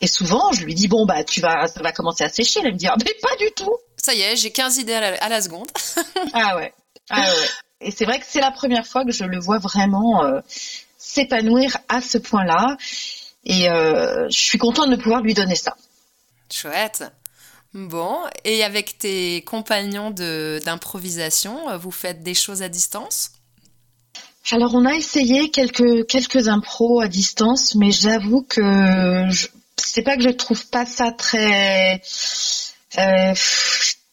et 0.00 0.06
souvent 0.06 0.52
je 0.52 0.64
lui 0.64 0.74
dis 0.74 0.86
bon 0.86 1.06
bah 1.06 1.24
tu 1.24 1.40
vas 1.40 1.66
ça 1.66 1.82
va 1.82 1.90
commencer 1.90 2.22
à 2.22 2.28
sécher. 2.28 2.60
Elle 2.62 2.74
me 2.74 2.78
dit 2.78 2.86
ah 2.86 2.94
mais 3.04 3.14
pas 3.20 3.34
du 3.36 3.50
tout. 3.56 3.74
Ça 3.96 4.14
y 4.14 4.20
est, 4.20 4.36
j'ai 4.36 4.52
15 4.52 4.76
idées 4.78 4.94
à 4.94 5.00
la, 5.00 5.16
à 5.24 5.28
la 5.28 5.42
seconde. 5.42 5.66
Ah 6.32 6.54
ouais. 6.56 6.72
Ah 7.10 7.20
ouais. 7.20 7.48
Et 7.80 7.90
c'est 7.90 8.04
vrai 8.04 8.18
que 8.18 8.26
c'est 8.26 8.40
la 8.40 8.50
première 8.50 8.86
fois 8.86 9.04
que 9.04 9.12
je 9.12 9.24
le 9.24 9.38
vois 9.38 9.58
vraiment 9.58 10.24
euh, 10.24 10.40
s'épanouir 10.98 11.76
à 11.88 12.00
ce 12.00 12.18
point-là. 12.18 12.76
Et 13.44 13.70
euh, 13.70 14.28
je 14.30 14.36
suis 14.36 14.58
contente 14.58 14.90
de 14.90 14.96
pouvoir 14.96 15.20
lui 15.20 15.34
donner 15.34 15.54
ça. 15.54 15.76
Chouette. 16.50 17.04
Bon, 17.74 18.18
et 18.44 18.64
avec 18.64 18.98
tes 18.98 19.42
compagnons 19.42 20.10
de- 20.10 20.60
d'improvisation, 20.64 21.68
euh, 21.68 21.76
vous 21.76 21.90
faites 21.90 22.22
des 22.22 22.34
choses 22.34 22.62
à 22.62 22.68
distance? 22.68 23.32
Alors 24.52 24.74
on 24.74 24.86
a 24.86 24.94
essayé 24.94 25.50
quelques 25.50 26.06
quelques 26.06 26.46
impros 26.46 27.00
à 27.00 27.08
distance, 27.08 27.74
mais 27.74 27.90
j'avoue 27.90 28.42
que 28.42 29.24
c'est 29.76 30.02
pas 30.02 30.16
que 30.16 30.22
je 30.22 30.28
trouve 30.28 30.64
pas 30.68 30.86
ça 30.86 31.10
très 31.10 32.00
euh, 32.96 33.34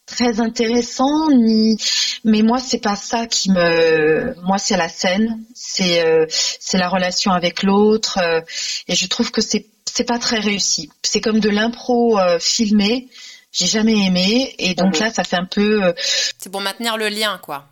très 0.06 0.40
intéressant 0.40 1.30
ni 1.30 1.76
mais 2.24 2.42
moi 2.42 2.58
c'est 2.58 2.78
pas 2.78 2.96
ça 2.96 3.26
qui 3.26 3.50
me 3.50 4.34
moi 4.42 4.58
c'est 4.58 4.76
la 4.76 4.88
scène 4.88 5.42
c'est 5.54 6.04
euh, 6.04 6.26
c'est 6.28 6.78
la 6.78 6.88
relation 6.88 7.32
avec 7.32 7.62
l'autre 7.62 8.18
euh, 8.18 8.40
et 8.88 8.94
je 8.94 9.06
trouve 9.06 9.30
que 9.30 9.40
c'est 9.40 9.66
c'est 9.86 10.04
pas 10.04 10.18
très 10.18 10.38
réussi 10.38 10.90
c'est 11.02 11.20
comme 11.20 11.40
de 11.40 11.48
l'impro 11.48 12.18
euh, 12.18 12.38
filmé 12.38 13.08
j'ai 13.52 13.66
jamais 13.66 13.96
aimé 14.06 14.54
et 14.58 14.74
donc 14.74 14.94
Mhm. 14.96 15.00
là 15.06 15.10
ça 15.12 15.24
fait 15.24 15.36
un 15.36 15.46
peu 15.46 15.84
euh, 15.84 15.92
C'est 16.38 16.50
pour 16.50 16.60
maintenir 16.60 16.96
le 16.96 17.08
lien, 17.08 17.38
quoi. 17.40 17.68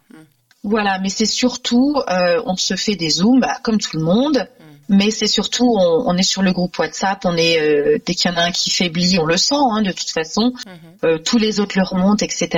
Voilà, 0.62 1.00
mais 1.00 1.08
c'est 1.08 1.26
surtout, 1.26 1.96
euh, 2.08 2.40
on 2.46 2.54
se 2.54 2.76
fait 2.76 2.94
des 2.94 3.10
zooms, 3.10 3.40
bah, 3.40 3.58
comme 3.64 3.78
tout 3.78 3.96
le 3.96 4.04
monde, 4.04 4.48
mais 4.88 5.10
c'est 5.10 5.26
surtout, 5.26 5.66
on, 5.76 6.04
on 6.06 6.16
est 6.16 6.22
sur 6.22 6.42
le 6.42 6.52
groupe 6.52 6.78
WhatsApp, 6.78 7.24
on 7.24 7.36
est 7.36 7.60
euh, 7.60 7.98
dès 8.04 8.14
qu'il 8.14 8.30
y 8.30 8.34
en 8.34 8.36
a 8.36 8.42
un 8.44 8.50
qui 8.52 8.70
faiblit, 8.70 9.18
on 9.18 9.24
le 9.24 9.36
sent, 9.36 9.54
hein, 9.56 9.82
de 9.82 9.92
toute 9.92 10.10
façon. 10.10 10.52
Mhm. 10.66 10.72
Euh, 11.04 11.18
tous 11.18 11.38
les 11.38 11.60
autres 11.60 11.78
le 11.78 11.84
remontent, 11.84 12.24
etc. 12.24 12.48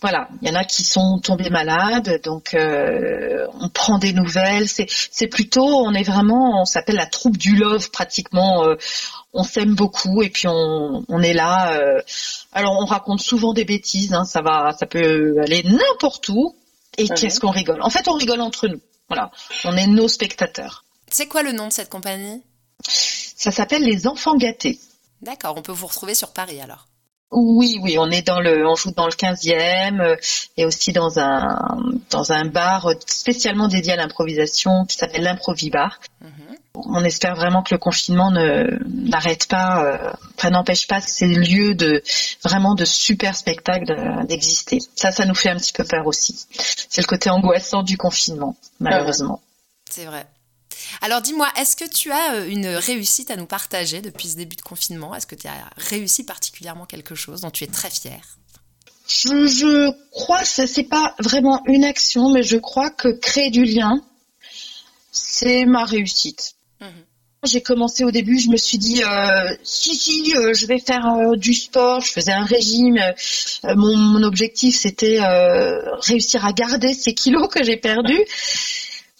Voilà, 0.00 0.28
il 0.42 0.48
y 0.48 0.50
en 0.50 0.56
a 0.56 0.64
qui 0.64 0.82
sont 0.82 1.20
tombés 1.20 1.48
malades, 1.48 2.20
donc 2.24 2.54
euh, 2.54 3.46
on 3.60 3.68
prend 3.68 3.98
des 3.98 4.12
nouvelles. 4.12 4.66
C'est, 4.68 5.28
plutôt, 5.28 5.64
on 5.64 5.92
est 5.94 6.02
vraiment, 6.02 6.60
on 6.60 6.64
s'appelle 6.64 6.96
la 6.96 7.06
troupe 7.06 7.36
du 7.36 7.54
love 7.54 7.88
pratiquement. 7.92 8.64
on 9.32 9.44
s'aime 9.44 9.74
beaucoup 9.76 10.20
et 10.22 10.28
puis 10.28 10.48
on, 10.48 11.04
on 11.08 11.22
est 11.22 11.32
là. 11.34 11.74
euh, 11.74 12.00
alors 12.52 12.76
on 12.80 12.84
raconte 12.84 13.20
souvent 13.20 13.52
des 13.52 13.64
bêtises, 13.64 14.12
hein, 14.12 14.24
ça 14.24 14.42
va, 14.42 14.72
ça 14.78 14.86
peut 14.86 15.36
aller 15.40 15.62
n'importe 15.62 16.28
où. 16.30 16.54
Et 16.98 17.04
Mhm. 17.04 17.14
qu'est-ce 17.14 17.38
qu'on 17.40 17.50
rigole? 17.50 17.80
En 17.80 17.88
fait, 17.88 18.08
on 18.08 18.14
rigole 18.14 18.40
entre 18.40 18.66
nous. 18.66 18.80
Voilà, 19.08 19.30
on 19.64 19.76
est 19.76 19.86
nos 19.86 20.08
spectateurs. 20.08 20.84
C'est 21.12 21.26
quoi 21.26 21.42
le 21.42 21.52
nom 21.52 21.68
de 21.68 21.72
cette 21.72 21.90
compagnie? 21.90 22.42
Ça 22.88 23.50
s'appelle 23.50 23.84
les 23.84 24.06
enfants 24.06 24.36
gâtés. 24.36 24.80
D'accord, 25.20 25.54
on 25.56 25.62
peut 25.62 25.72
vous 25.72 25.86
retrouver 25.86 26.14
sur 26.14 26.32
Paris 26.32 26.60
alors. 26.60 26.86
Oui, 27.30 27.78
oui, 27.80 27.96
on 27.98 28.10
est 28.10 28.26
dans 28.26 28.40
le, 28.40 28.66
on 28.68 28.74
joue 28.74 28.90
dans 28.92 29.06
le 29.06 29.12
15e 29.12 30.00
euh, 30.00 30.16
et 30.58 30.66
aussi 30.66 30.92
dans 30.92 31.18
un 31.18 31.78
dans 32.10 32.32
un 32.32 32.44
bar 32.44 32.90
spécialement 33.06 33.68
dédié 33.68 33.94
à 33.94 33.96
l'improvisation 33.96 34.84
qui 34.84 34.96
s'appelle 34.96 35.22
l'Improvibar. 35.22 35.98
Mhm. 36.20 36.30
On 36.74 37.04
espère 37.04 37.34
vraiment 37.34 37.62
que 37.62 37.74
le 37.74 37.78
confinement 37.78 38.30
ne 38.30 38.78
n'arrête 38.86 39.46
pas, 39.46 39.84
euh, 39.84 40.12
enfin 40.36 40.50
n'empêche 40.50 40.86
pas 40.86 41.00
ces 41.00 41.26
lieux 41.28 41.74
de 41.74 42.02
vraiment 42.42 42.74
de 42.74 42.84
super 42.84 43.34
spectacles 43.34 44.26
d'exister. 44.26 44.78
Ça, 44.94 45.10
ça 45.10 45.24
nous 45.24 45.34
fait 45.34 45.50
un 45.50 45.56
petit 45.56 45.72
peu 45.72 45.84
peur 45.84 46.06
aussi. 46.06 46.46
C'est 46.88 47.00
le 47.00 47.06
côté 47.06 47.30
angoissant 47.30 47.82
du 47.82 47.96
confinement, 47.96 48.56
malheureusement. 48.80 49.40
C'est 49.90 50.04
vrai. 50.04 50.26
Alors 51.00 51.22
dis-moi, 51.22 51.48
est-ce 51.58 51.76
que 51.76 51.88
tu 51.88 52.10
as 52.10 52.34
euh, 52.34 52.48
une 52.48 52.66
réussite 52.66 53.30
à 53.30 53.36
nous 53.36 53.46
partager 53.46 54.00
depuis 54.00 54.28
ce 54.28 54.36
début 54.36 54.56
de 54.56 54.62
confinement? 54.62 55.14
Est-ce 55.14 55.26
que 55.26 55.34
tu 55.34 55.46
as 55.46 55.70
réussi 55.76 56.24
particulièrement 56.24 56.86
quelque 56.86 57.14
chose 57.14 57.40
dont 57.40 57.50
tu 57.50 57.64
es 57.64 57.68
très 57.68 57.90
fière? 57.90 58.38
Je, 59.08 59.90
crois 60.10 60.40
que 60.40 60.46
ce 60.46 60.80
n'est 60.80 60.86
pas 60.86 61.14
vraiment 61.18 61.62
une 61.66 61.84
action, 61.84 62.30
mais 62.30 62.42
je 62.42 62.56
crois 62.56 62.90
que 62.90 63.08
créer 63.08 63.50
du 63.50 63.64
lien, 63.64 64.00
c'est 65.10 65.64
ma 65.64 65.84
réussite. 65.84 66.54
Mhm. 66.80 66.88
J'ai 67.44 67.60
commencé 67.60 68.04
au 68.04 68.12
début, 68.12 68.38
je 68.38 68.48
me 68.50 68.56
suis 68.56 68.78
dit 68.78 69.02
euh, 69.02 69.56
si 69.64 69.96
si, 69.96 70.32
euh, 70.36 70.54
je 70.54 70.66
vais 70.66 70.78
faire 70.78 71.36
du 71.36 71.54
sport. 71.54 72.00
Je 72.00 72.12
faisais 72.12 72.30
un 72.30 72.44
régime. 72.44 73.00
mon, 73.64 73.96
mon, 73.96 74.22
objectif 74.22 74.78
c'était 74.78 75.18
réussir 76.02 76.46
à 76.46 76.52
garder 76.52 76.94
ces 76.94 77.14
kilos 77.14 77.48
que 77.48 77.64
j'ai 77.64 77.76
perdus. 77.76 78.24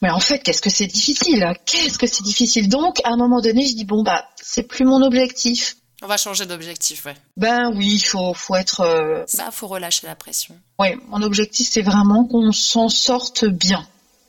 Mais 0.03 0.11
en 0.11 0.21
fait, 0.21 0.41
qu'est-ce 0.41 0.61
que 0.61 0.71
c'est 0.71 0.89
difficile 0.89 1.47
Qu'est-ce 1.65 1.97
que 1.97 2.09
c'est 2.09 2.25
difficile? 2.25 2.69
Donc, 2.69 3.01
à 3.05 3.11
un 3.11 3.17
moment 3.17 3.41
donné, 3.41 3.67
je 3.67 3.75
dis 3.75 3.85
bon 3.85 4.03
bah, 4.03 4.29
c'est 4.37 4.65
plus 4.65 4.85
mon 4.85 5.01
objectif. 5.03 5.77
On 6.03 6.09
va 6.09 6.17
changer 6.17 6.47
d'objectif, 6.47 7.05
ouais. 7.05 7.15
Ben 7.37 7.71
oui, 7.77 7.95
il 7.95 8.01
faut, 8.01 8.35
faut 8.35 8.57
être. 8.57 8.81
Euh... 8.81 9.25
Bah, 9.39 9.51
faut 9.53 9.69
relâcher 9.69 10.09
la 10.09 10.17
pression. 10.17 10.57
Oui, 10.81 10.89
mon 11.07 11.23
objectif, 11.23 11.69
c'est 11.71 11.83
vraiment 11.83 12.25
qu'on 12.25 12.51
s'en 12.51 12.89
sorte 12.89 13.45
bien, 13.45 13.87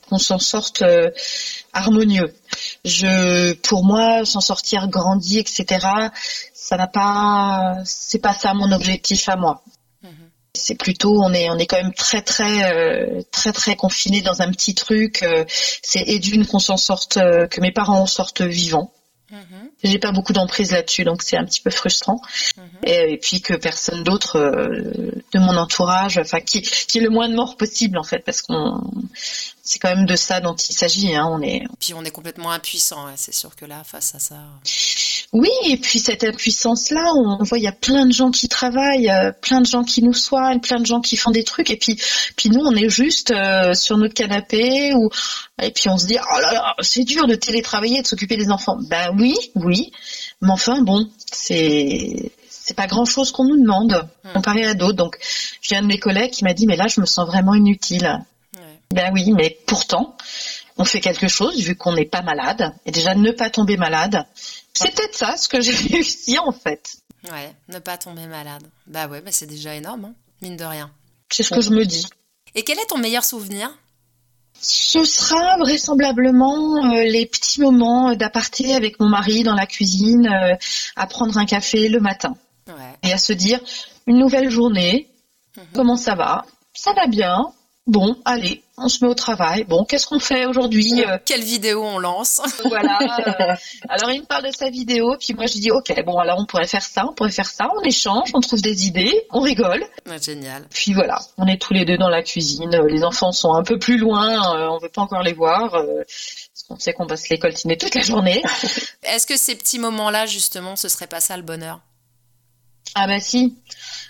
qu'on 0.08 0.18
s'en 0.18 0.38
sorte 0.38 0.82
euh, 0.82 1.10
harmonieux. 1.72 2.32
Je, 2.84 3.54
pour 3.54 3.84
moi, 3.84 4.24
s'en 4.24 4.40
sortir 4.40 4.86
grandi, 4.86 5.40
etc. 5.40 5.84
Ça 6.54 6.76
n'a 6.76 6.86
pas, 6.86 7.78
c'est 7.84 8.20
pas 8.20 8.34
ça 8.34 8.54
mon 8.54 8.70
objectif 8.70 9.28
à 9.28 9.34
moi. 9.34 9.60
C'est 10.56 10.76
plutôt, 10.76 11.20
on 11.22 11.32
est, 11.32 11.50
on 11.50 11.58
est 11.58 11.66
quand 11.66 11.76
même 11.76 11.94
très, 11.94 12.22
très, 12.22 12.72
euh, 12.72 13.22
très, 13.32 13.52
très 13.52 13.76
confiné 13.76 14.22
dans 14.22 14.40
un 14.40 14.50
petit 14.50 14.74
truc. 14.74 15.22
Euh, 15.22 15.44
c'est 15.82 16.02
et 16.06 16.18
d'une 16.18 16.46
qu'on 16.46 16.60
s'en 16.60 16.76
sorte, 16.76 17.16
euh, 17.16 17.46
que 17.46 17.60
mes 17.60 17.72
parents 17.72 18.00
en 18.00 18.06
sortent 18.06 18.42
vivants. 18.42 18.92
Mhm. 19.30 19.70
J'ai 19.82 19.98
pas 19.98 20.12
beaucoup 20.12 20.32
d'emprise 20.32 20.70
là-dessus, 20.70 21.02
donc 21.02 21.22
c'est 21.22 21.36
un 21.36 21.44
petit 21.44 21.60
peu 21.60 21.70
frustrant. 21.70 22.20
Mhm. 22.56 22.64
et, 22.84 23.18
puis 23.18 23.40
que 23.40 23.54
personne 23.54 24.04
d'autre 24.04 24.38
de 24.38 25.38
mon 25.38 25.56
entourage, 25.56 26.18
enfin 26.18 26.40
qui, 26.40 26.62
qui 26.62 26.98
est 26.98 27.00
le 27.00 27.10
moins 27.10 27.28
de 27.28 27.34
morts 27.34 27.56
possible 27.56 27.98
en 27.98 28.04
fait, 28.04 28.20
parce 28.20 28.42
qu'on 28.42 28.80
c'est 29.64 29.78
quand 29.78 29.88
même 29.88 30.04
de 30.04 30.14
ça 30.14 30.40
dont 30.40 30.54
il 30.54 30.74
s'agit. 30.74 31.16
Hein. 31.16 31.26
On 31.30 31.40
est. 31.40 31.62
Puis 31.80 31.94
on 31.94 32.04
est 32.04 32.10
complètement 32.10 32.52
impuissant. 32.52 33.06
C'est 33.16 33.34
sûr 33.34 33.56
que 33.56 33.64
là, 33.64 33.82
face 33.82 34.14
à 34.14 34.18
ça. 34.18 34.36
Oui, 35.34 35.50
et 35.66 35.76
puis 35.76 35.98
cette 35.98 36.22
impuissance-là, 36.22 37.12
on 37.16 37.42
voit 37.42 37.58
il 37.58 37.64
y 37.64 37.66
a 37.66 37.72
plein 37.72 38.06
de 38.06 38.12
gens 38.12 38.30
qui 38.30 38.48
travaillent, 38.48 39.10
euh, 39.10 39.32
plein 39.32 39.60
de 39.60 39.66
gens 39.66 39.82
qui 39.82 40.00
nous 40.00 40.12
soignent, 40.12 40.60
plein 40.60 40.78
de 40.78 40.86
gens 40.86 41.00
qui 41.00 41.16
font 41.16 41.32
des 41.32 41.42
trucs, 41.42 41.70
et 41.70 41.76
puis 41.76 42.00
puis 42.36 42.50
nous 42.50 42.60
on 42.60 42.72
est 42.76 42.88
juste 42.88 43.32
euh, 43.32 43.74
sur 43.74 43.98
notre 43.98 44.14
canapé 44.14 44.94
ou 44.94 45.10
et 45.60 45.72
puis 45.72 45.88
on 45.88 45.98
se 45.98 46.06
dit 46.06 46.16
oh 46.22 46.40
là 46.40 46.52
là 46.52 46.74
c'est 46.82 47.02
dur 47.02 47.26
de 47.26 47.34
télétravailler, 47.34 48.00
de 48.00 48.06
s'occuper 48.06 48.36
des 48.36 48.48
enfants. 48.52 48.76
Ben 48.88 49.10
oui, 49.18 49.34
oui, 49.56 49.90
mais 50.40 50.52
enfin 50.52 50.82
bon 50.82 51.10
c'est 51.32 52.30
c'est 52.48 52.76
pas 52.76 52.86
grand 52.86 53.04
chose 53.04 53.32
qu'on 53.32 53.44
nous 53.44 53.60
demande 53.60 54.08
hmm. 54.22 54.34
comparé 54.34 54.64
à 54.64 54.74
d'autres. 54.74 54.96
Donc 54.96 55.18
j'ai 55.62 55.74
un 55.74 55.82
de 55.82 55.88
mes 55.88 55.98
collègues 55.98 56.30
qui 56.30 56.44
m'a 56.44 56.54
dit 56.54 56.68
mais 56.68 56.76
là 56.76 56.86
je 56.86 57.00
me 57.00 57.06
sens 57.06 57.26
vraiment 57.26 57.54
inutile. 57.54 58.20
Ben 58.92 59.10
oui, 59.12 59.32
mais 59.32 59.58
pourtant 59.66 60.16
on 60.76 60.84
fait 60.84 61.00
quelque 61.00 61.26
chose 61.26 61.60
vu 61.60 61.74
qu'on 61.74 61.92
n'est 61.92 62.04
pas 62.04 62.22
malade 62.22 62.72
et 62.86 62.92
déjà 62.92 63.16
ne 63.16 63.32
pas 63.32 63.50
tomber 63.50 63.76
malade 63.76 64.24
c'est 64.74 64.94
peut-être 64.94 65.14
ça 65.14 65.36
ce 65.36 65.48
que 65.48 65.60
j'ai 65.60 65.74
réussi 65.92 66.38
en 66.38 66.52
fait. 66.52 66.96
Ouais, 67.30 67.54
ne 67.68 67.78
pas 67.78 67.96
tomber 67.96 68.26
malade. 68.26 68.64
Bah 68.86 69.06
ouais, 69.06 69.22
mais 69.24 69.32
c'est 69.32 69.46
déjà 69.46 69.74
énorme, 69.74 70.06
hein, 70.06 70.14
mine 70.42 70.56
de 70.56 70.64
rien. 70.64 70.90
C'est 71.30 71.42
ce 71.42 71.54
que 71.54 71.60
je 71.60 71.70
me 71.70 71.84
dis. 71.84 72.06
Et 72.54 72.62
quel 72.62 72.78
est 72.78 72.86
ton 72.86 72.98
meilleur 72.98 73.24
souvenir? 73.24 73.70
Ce 74.60 75.04
sera 75.04 75.56
vraisemblablement 75.58 76.76
euh, 76.76 77.04
les 77.04 77.26
petits 77.26 77.60
moments 77.60 78.14
d'aparté 78.14 78.74
avec 78.74 79.00
mon 79.00 79.08
mari 79.08 79.42
dans 79.42 79.54
la 79.54 79.66
cuisine, 79.66 80.26
euh, 80.28 80.54
à 80.96 81.06
prendre 81.06 81.36
un 81.36 81.44
café 81.44 81.88
le 81.88 82.00
matin. 82.00 82.36
Ouais. 82.68 82.74
Et 83.02 83.12
à 83.12 83.18
se 83.18 83.32
dire, 83.32 83.60
une 84.06 84.18
nouvelle 84.18 84.50
journée, 84.50 85.08
mhm. 85.56 85.64
comment 85.74 85.96
ça 85.96 86.14
va? 86.14 86.46
Ça 86.72 86.92
va 86.92 87.06
bien, 87.06 87.52
Bon, 87.86 88.16
allez, 88.24 88.64
on 88.78 88.88
se 88.88 89.04
met 89.04 89.10
au 89.10 89.14
travail. 89.14 89.64
Bon, 89.64 89.84
qu'est-ce 89.84 90.06
qu'on 90.06 90.18
fait 90.18 90.46
aujourd'hui 90.46 91.04
euh? 91.06 91.18
Quelle 91.26 91.42
vidéo 91.42 91.84
on 91.84 91.98
lance? 91.98 92.40
Voilà. 92.64 92.98
Euh, 93.24 93.54
alors 93.88 94.10
il 94.10 94.20
me 94.20 94.26
parle 94.26 94.46
de 94.46 94.50
sa 94.50 94.70
vidéo, 94.70 95.16
puis 95.18 95.34
moi 95.34 95.46
je 95.46 95.58
dis 95.58 95.70
ok, 95.70 95.92
bon 96.04 96.18
alors 96.18 96.38
on 96.38 96.46
pourrait 96.46 96.66
faire 96.66 96.82
ça, 96.82 97.04
on 97.08 97.12
pourrait 97.12 97.30
faire 97.30 97.48
ça, 97.48 97.68
on 97.76 97.82
échange, 97.82 98.30
on 98.34 98.40
trouve 98.40 98.60
des 98.60 98.86
idées, 98.86 99.26
on 99.30 99.40
rigole. 99.40 99.84
génial. 100.20 100.66
Puis 100.70 100.92
voilà, 100.92 101.18
on 101.38 101.46
est 101.46 101.60
tous 101.60 101.72
les 101.72 101.84
deux 101.84 101.96
dans 101.96 102.08
la 102.08 102.22
cuisine. 102.22 102.70
Les 102.88 103.04
enfants 103.04 103.32
sont 103.32 103.54
un 103.54 103.62
peu 103.62 103.78
plus 103.78 103.98
loin, 103.98 104.56
euh, 104.56 104.68
on 104.68 104.78
veut 104.78 104.88
pas 104.88 105.02
encore 105.02 105.22
les 105.22 105.32
voir. 105.32 105.70
parce 105.72 106.62
qu'on 106.68 106.78
sait 106.78 106.92
qu'on 106.92 107.06
va 107.06 107.16
se 107.16 107.28
les 107.30 107.38
coltiner 107.38 107.76
toute 107.76 107.94
la 107.94 108.02
journée. 108.02 108.42
Est-ce 109.02 109.26
que 109.26 109.36
ces 109.36 109.54
petits 109.54 109.78
moments-là, 109.78 110.26
justement, 110.26 110.76
ce 110.76 110.88
serait 110.88 111.06
pas 111.06 111.20
ça 111.20 111.36
le 111.36 111.42
bonheur? 111.42 111.80
Ah 112.94 113.06
bah 113.06 113.20
si, 113.20 113.56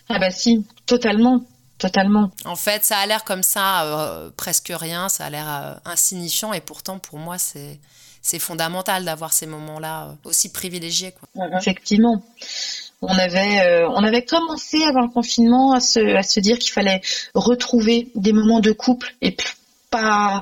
ah 0.08 0.18
bah 0.18 0.30
si, 0.30 0.64
totalement 0.86 1.44
totalement. 1.78 2.30
En 2.44 2.56
fait, 2.56 2.84
ça 2.84 2.98
a 2.98 3.06
l'air 3.06 3.24
comme 3.24 3.42
ça, 3.42 3.84
euh, 3.84 4.30
presque 4.36 4.72
rien, 4.74 5.08
ça 5.08 5.26
a 5.26 5.30
l'air 5.30 5.46
euh, 5.48 5.74
insignifiant, 5.84 6.52
et 6.52 6.60
pourtant, 6.60 6.98
pour 6.98 7.18
moi, 7.18 7.38
c'est 7.38 7.78
c'est 8.26 8.38
fondamental 8.38 9.04
d'avoir 9.04 9.34
ces 9.34 9.44
moments-là 9.44 10.06
euh, 10.06 10.28
aussi 10.30 10.50
privilégiés. 10.50 11.12
Quoi. 11.12 11.46
Effectivement. 11.58 12.24
On 13.02 13.18
avait, 13.18 13.84
on 13.84 14.02
avait 14.02 14.24
commencé 14.24 14.82
avant 14.82 15.02
le 15.02 15.10
confinement 15.10 15.74
à 15.74 15.80
se, 15.80 16.16
à 16.16 16.22
se 16.22 16.40
dire 16.40 16.58
qu'il 16.58 16.72
fallait 16.72 17.02
retrouver 17.34 18.08
des 18.14 18.32
moments 18.32 18.60
de 18.60 18.72
couple 18.72 19.14
et 19.20 19.36
pas, 19.90 20.40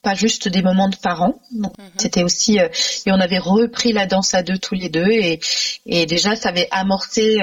pas 0.00 0.14
juste 0.14 0.46
des 0.46 0.62
moments 0.62 0.88
de 0.88 0.94
parents. 0.94 1.34
C'était 1.96 2.22
aussi 2.22 2.58
et 2.58 3.10
on 3.10 3.18
avait 3.18 3.38
repris 3.40 3.92
la 3.92 4.06
danse 4.06 4.32
à 4.32 4.44
deux 4.44 4.58
tous 4.58 4.76
les 4.76 4.88
deux 4.88 5.10
et, 5.10 5.40
et 5.86 6.06
déjà 6.06 6.36
ça 6.36 6.50
avait 6.50 6.68
amorcé 6.70 7.40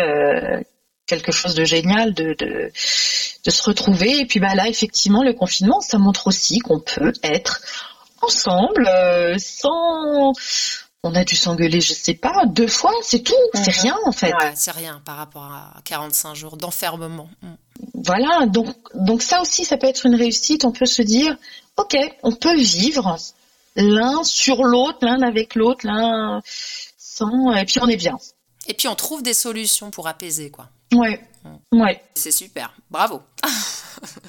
quelque 1.11 1.31
chose 1.31 1.55
de 1.55 1.65
génial 1.65 2.13
de, 2.13 2.33
de, 2.39 2.71
de 3.45 3.51
se 3.51 3.63
retrouver. 3.63 4.19
Et 4.19 4.25
puis 4.25 4.39
bah 4.39 4.55
là, 4.55 4.67
effectivement, 4.67 5.23
le 5.23 5.33
confinement, 5.33 5.81
ça 5.81 5.97
montre 5.97 6.27
aussi 6.27 6.59
qu'on 6.59 6.79
peut 6.79 7.13
être 7.23 7.61
ensemble 8.21 8.87
euh, 8.87 9.35
sans 9.37 10.33
on 11.03 11.15
a 11.15 11.23
dû 11.23 11.35
s'engueuler, 11.35 11.81
je 11.81 11.93
sais 11.93 12.13
pas, 12.13 12.45
deux 12.45 12.67
fois, 12.67 12.93
c'est 13.01 13.23
tout, 13.23 13.33
c'est 13.55 13.75
mhm. 13.75 13.81
rien 13.81 13.97
en 14.05 14.11
fait. 14.11 14.33
c'est 14.53 14.71
rien 14.71 15.01
par 15.03 15.17
rapport 15.17 15.43
à 15.43 15.73
45 15.85 16.35
jours 16.35 16.57
d'enfermement. 16.57 17.27
Mm. 17.41 17.53
Voilà, 17.95 18.45
donc 18.45 18.75
donc 18.93 19.23
ça 19.23 19.41
aussi, 19.41 19.65
ça 19.65 19.77
peut 19.77 19.87
être 19.87 20.05
une 20.05 20.15
réussite. 20.15 20.63
On 20.63 20.71
peut 20.71 20.85
se 20.85 21.01
dire, 21.01 21.35
ok, 21.77 21.97
on 22.21 22.33
peut 22.33 22.55
vivre 22.55 23.17
l'un 23.75 24.23
sur 24.23 24.63
l'autre, 24.63 24.99
l'un 25.01 25.23
avec 25.23 25.55
l'autre, 25.55 25.87
l'un 25.87 26.41
sans, 26.99 27.51
et 27.53 27.65
puis 27.65 27.79
on 27.81 27.87
est 27.87 27.97
bien. 27.97 28.17
Et 28.67 28.75
puis 28.75 28.87
on 28.87 28.95
trouve 28.95 29.23
des 29.23 29.33
solutions 29.33 29.89
pour 29.89 30.07
apaiser, 30.07 30.51
quoi. 30.51 30.69
Ouais. 30.93 31.21
Ouais. 31.71 32.01
C'est 32.13 32.31
super. 32.31 32.73
Bravo. 32.89 33.21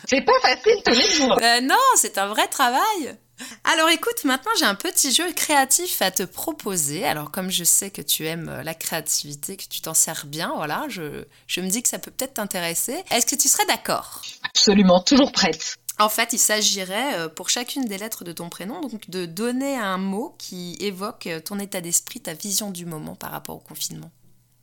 c'est 0.09 0.23
pas 0.23 0.39
facile 0.41 0.83
tous 0.85 0.95
les 0.95 1.11
jours. 1.11 1.39
Euh, 1.43 1.61
non, 1.61 1.77
c'est 1.97 2.19
un 2.19 2.29
vrai 2.29 2.47
travail. 2.49 3.17
Alors 3.65 3.89
écoute, 3.89 4.25
maintenant 4.25 4.53
j'ai 4.57 4.65
un 4.65 4.77
petit 4.77 5.11
jeu 5.11 5.33
créatif 5.33 6.01
à 6.01 6.13
te 6.13 6.23
proposer. 6.23 7.05
Alors 7.05 7.33
comme 7.33 7.51
je 7.51 7.65
sais 7.65 7.91
que 7.91 8.03
tu 8.03 8.27
aimes 8.27 8.49
euh, 8.49 8.63
la 8.63 8.75
créativité, 8.75 9.57
que 9.57 9.65
tu 9.65 9.81
t'en 9.81 9.95
sers 9.95 10.27
bien, 10.27 10.53
voilà, 10.55 10.87
je, 10.89 11.25
je 11.49 11.61
me 11.61 11.69
dis 11.69 11.83
que 11.83 11.89
ça 11.89 11.99
peut 11.99 12.13
peut-être 12.13 12.35
t'intéresser. 12.35 13.03
Est-ce 13.11 13.27
que 13.27 13.35
tu 13.35 13.49
serais 13.49 13.67
d'accord? 13.67 14.23
Absolument, 14.45 15.01
toujours 15.01 15.33
prête. 15.33 15.77
En 15.99 16.09
fait, 16.09 16.33
il 16.33 16.39
s'agirait 16.39 17.19
euh, 17.19 17.29
pour 17.29 17.51
chacune 17.51 17.85
des 17.85 17.99
lettres 17.99 18.23
de 18.25 18.33
ton 18.33 18.49
prénom 18.49 18.81
donc 18.81 19.11
de 19.11 19.27
donner 19.27 19.77
un 19.77 19.99
mot 19.99 20.37
qui 20.39 20.77
évoque 20.81 21.29
ton 21.45 21.59
état 21.59 21.81
d'esprit, 21.81 22.21
ta 22.21 22.35
vision 22.35 22.71
du 22.71 22.87
moment 22.87 23.17
par 23.17 23.33
rapport 23.33 23.57
au 23.57 23.61
confinement. 23.61 24.11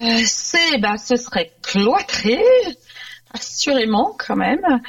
Euh, 0.01 0.21
c'est, 0.25 0.77
bah, 0.77 0.97
ce 0.97 1.17
serait 1.17 1.51
cloîtré, 1.61 2.39
assurément 3.33 4.15
quand 4.17 4.35
même. 4.35 4.81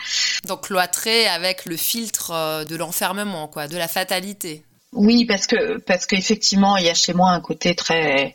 Donc 0.47 0.67
cloîtré 0.67 1.27
avec 1.27 1.67
le 1.67 1.77
filtre 1.77 2.31
euh, 2.31 2.65
de 2.65 2.77
l'enfermement, 2.77 3.49
quoi, 3.49 3.67
de 3.67 3.77
la 3.77 3.89
fatalité. 3.89 4.65
Oui, 4.93 5.25
parce 5.25 5.47
que 5.47 5.79
parce 5.79 6.07
qu'effectivement, 6.07 6.77
il 6.77 6.87
y 6.87 6.91
a 6.91 6.95
chez 6.95 7.13
moi 7.13 7.31
un 7.31 7.41
côté 7.41 7.75
très 7.75 8.35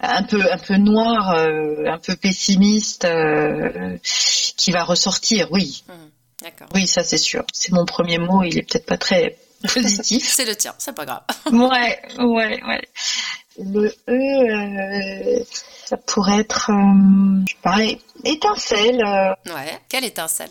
un 0.00 0.22
peu 0.24 0.40
un 0.50 0.58
peu 0.58 0.76
noir, 0.76 1.30
euh, 1.36 1.86
un 1.86 1.98
peu 1.98 2.16
pessimiste 2.16 3.06
qui 4.56 4.72
va 4.72 4.84
ressortir. 4.84 5.48
Oui. 5.50 5.84
Mmh, 5.88 5.92
d'accord. 6.42 6.68
Oui, 6.74 6.86
ça 6.86 7.02
c'est 7.02 7.18
sûr. 7.18 7.44
C'est 7.52 7.72
mon 7.72 7.84
premier 7.84 8.18
mot. 8.18 8.42
Il 8.44 8.58
est 8.58 8.62
peut-être 8.62 8.86
pas 8.86 8.98
très 8.98 9.38
positif. 9.74 10.24
c'est 10.24 10.44
le 10.44 10.54
tien, 10.56 10.74
c'est 10.78 10.94
pas 10.94 11.04
grave. 11.04 11.22
ouais, 11.52 12.00
ouais, 12.18 12.62
ouais. 12.64 12.82
Le 13.58 13.94
E, 14.08 15.44
ça 15.84 15.96
pourrait 15.96 16.40
être, 16.40 16.70
euh, 16.70 17.44
pareil, 17.62 17.98
étincelle. 18.24 19.02
Ouais, 19.46 19.78
quelle 19.88 20.04
étincelle? 20.04 20.50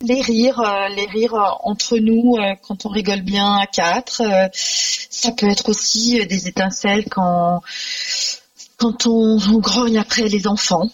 Les 0.00 0.20
rires, 0.20 0.60
les 0.96 1.06
rires 1.06 1.58
entre 1.62 1.96
nous 1.98 2.36
quand 2.66 2.86
on 2.86 2.88
rigole 2.88 3.20
bien 3.20 3.58
à 3.58 3.66
quatre. 3.66 4.20
ça 4.52 5.30
peut 5.30 5.48
être 5.48 5.68
aussi 5.68 6.26
des 6.26 6.48
étincelles 6.48 7.04
quand 7.08 7.62
quand 8.82 9.06
on, 9.06 9.38
grogne 9.58 9.98
après 9.98 10.22
les 10.22 10.48
enfants. 10.48 10.90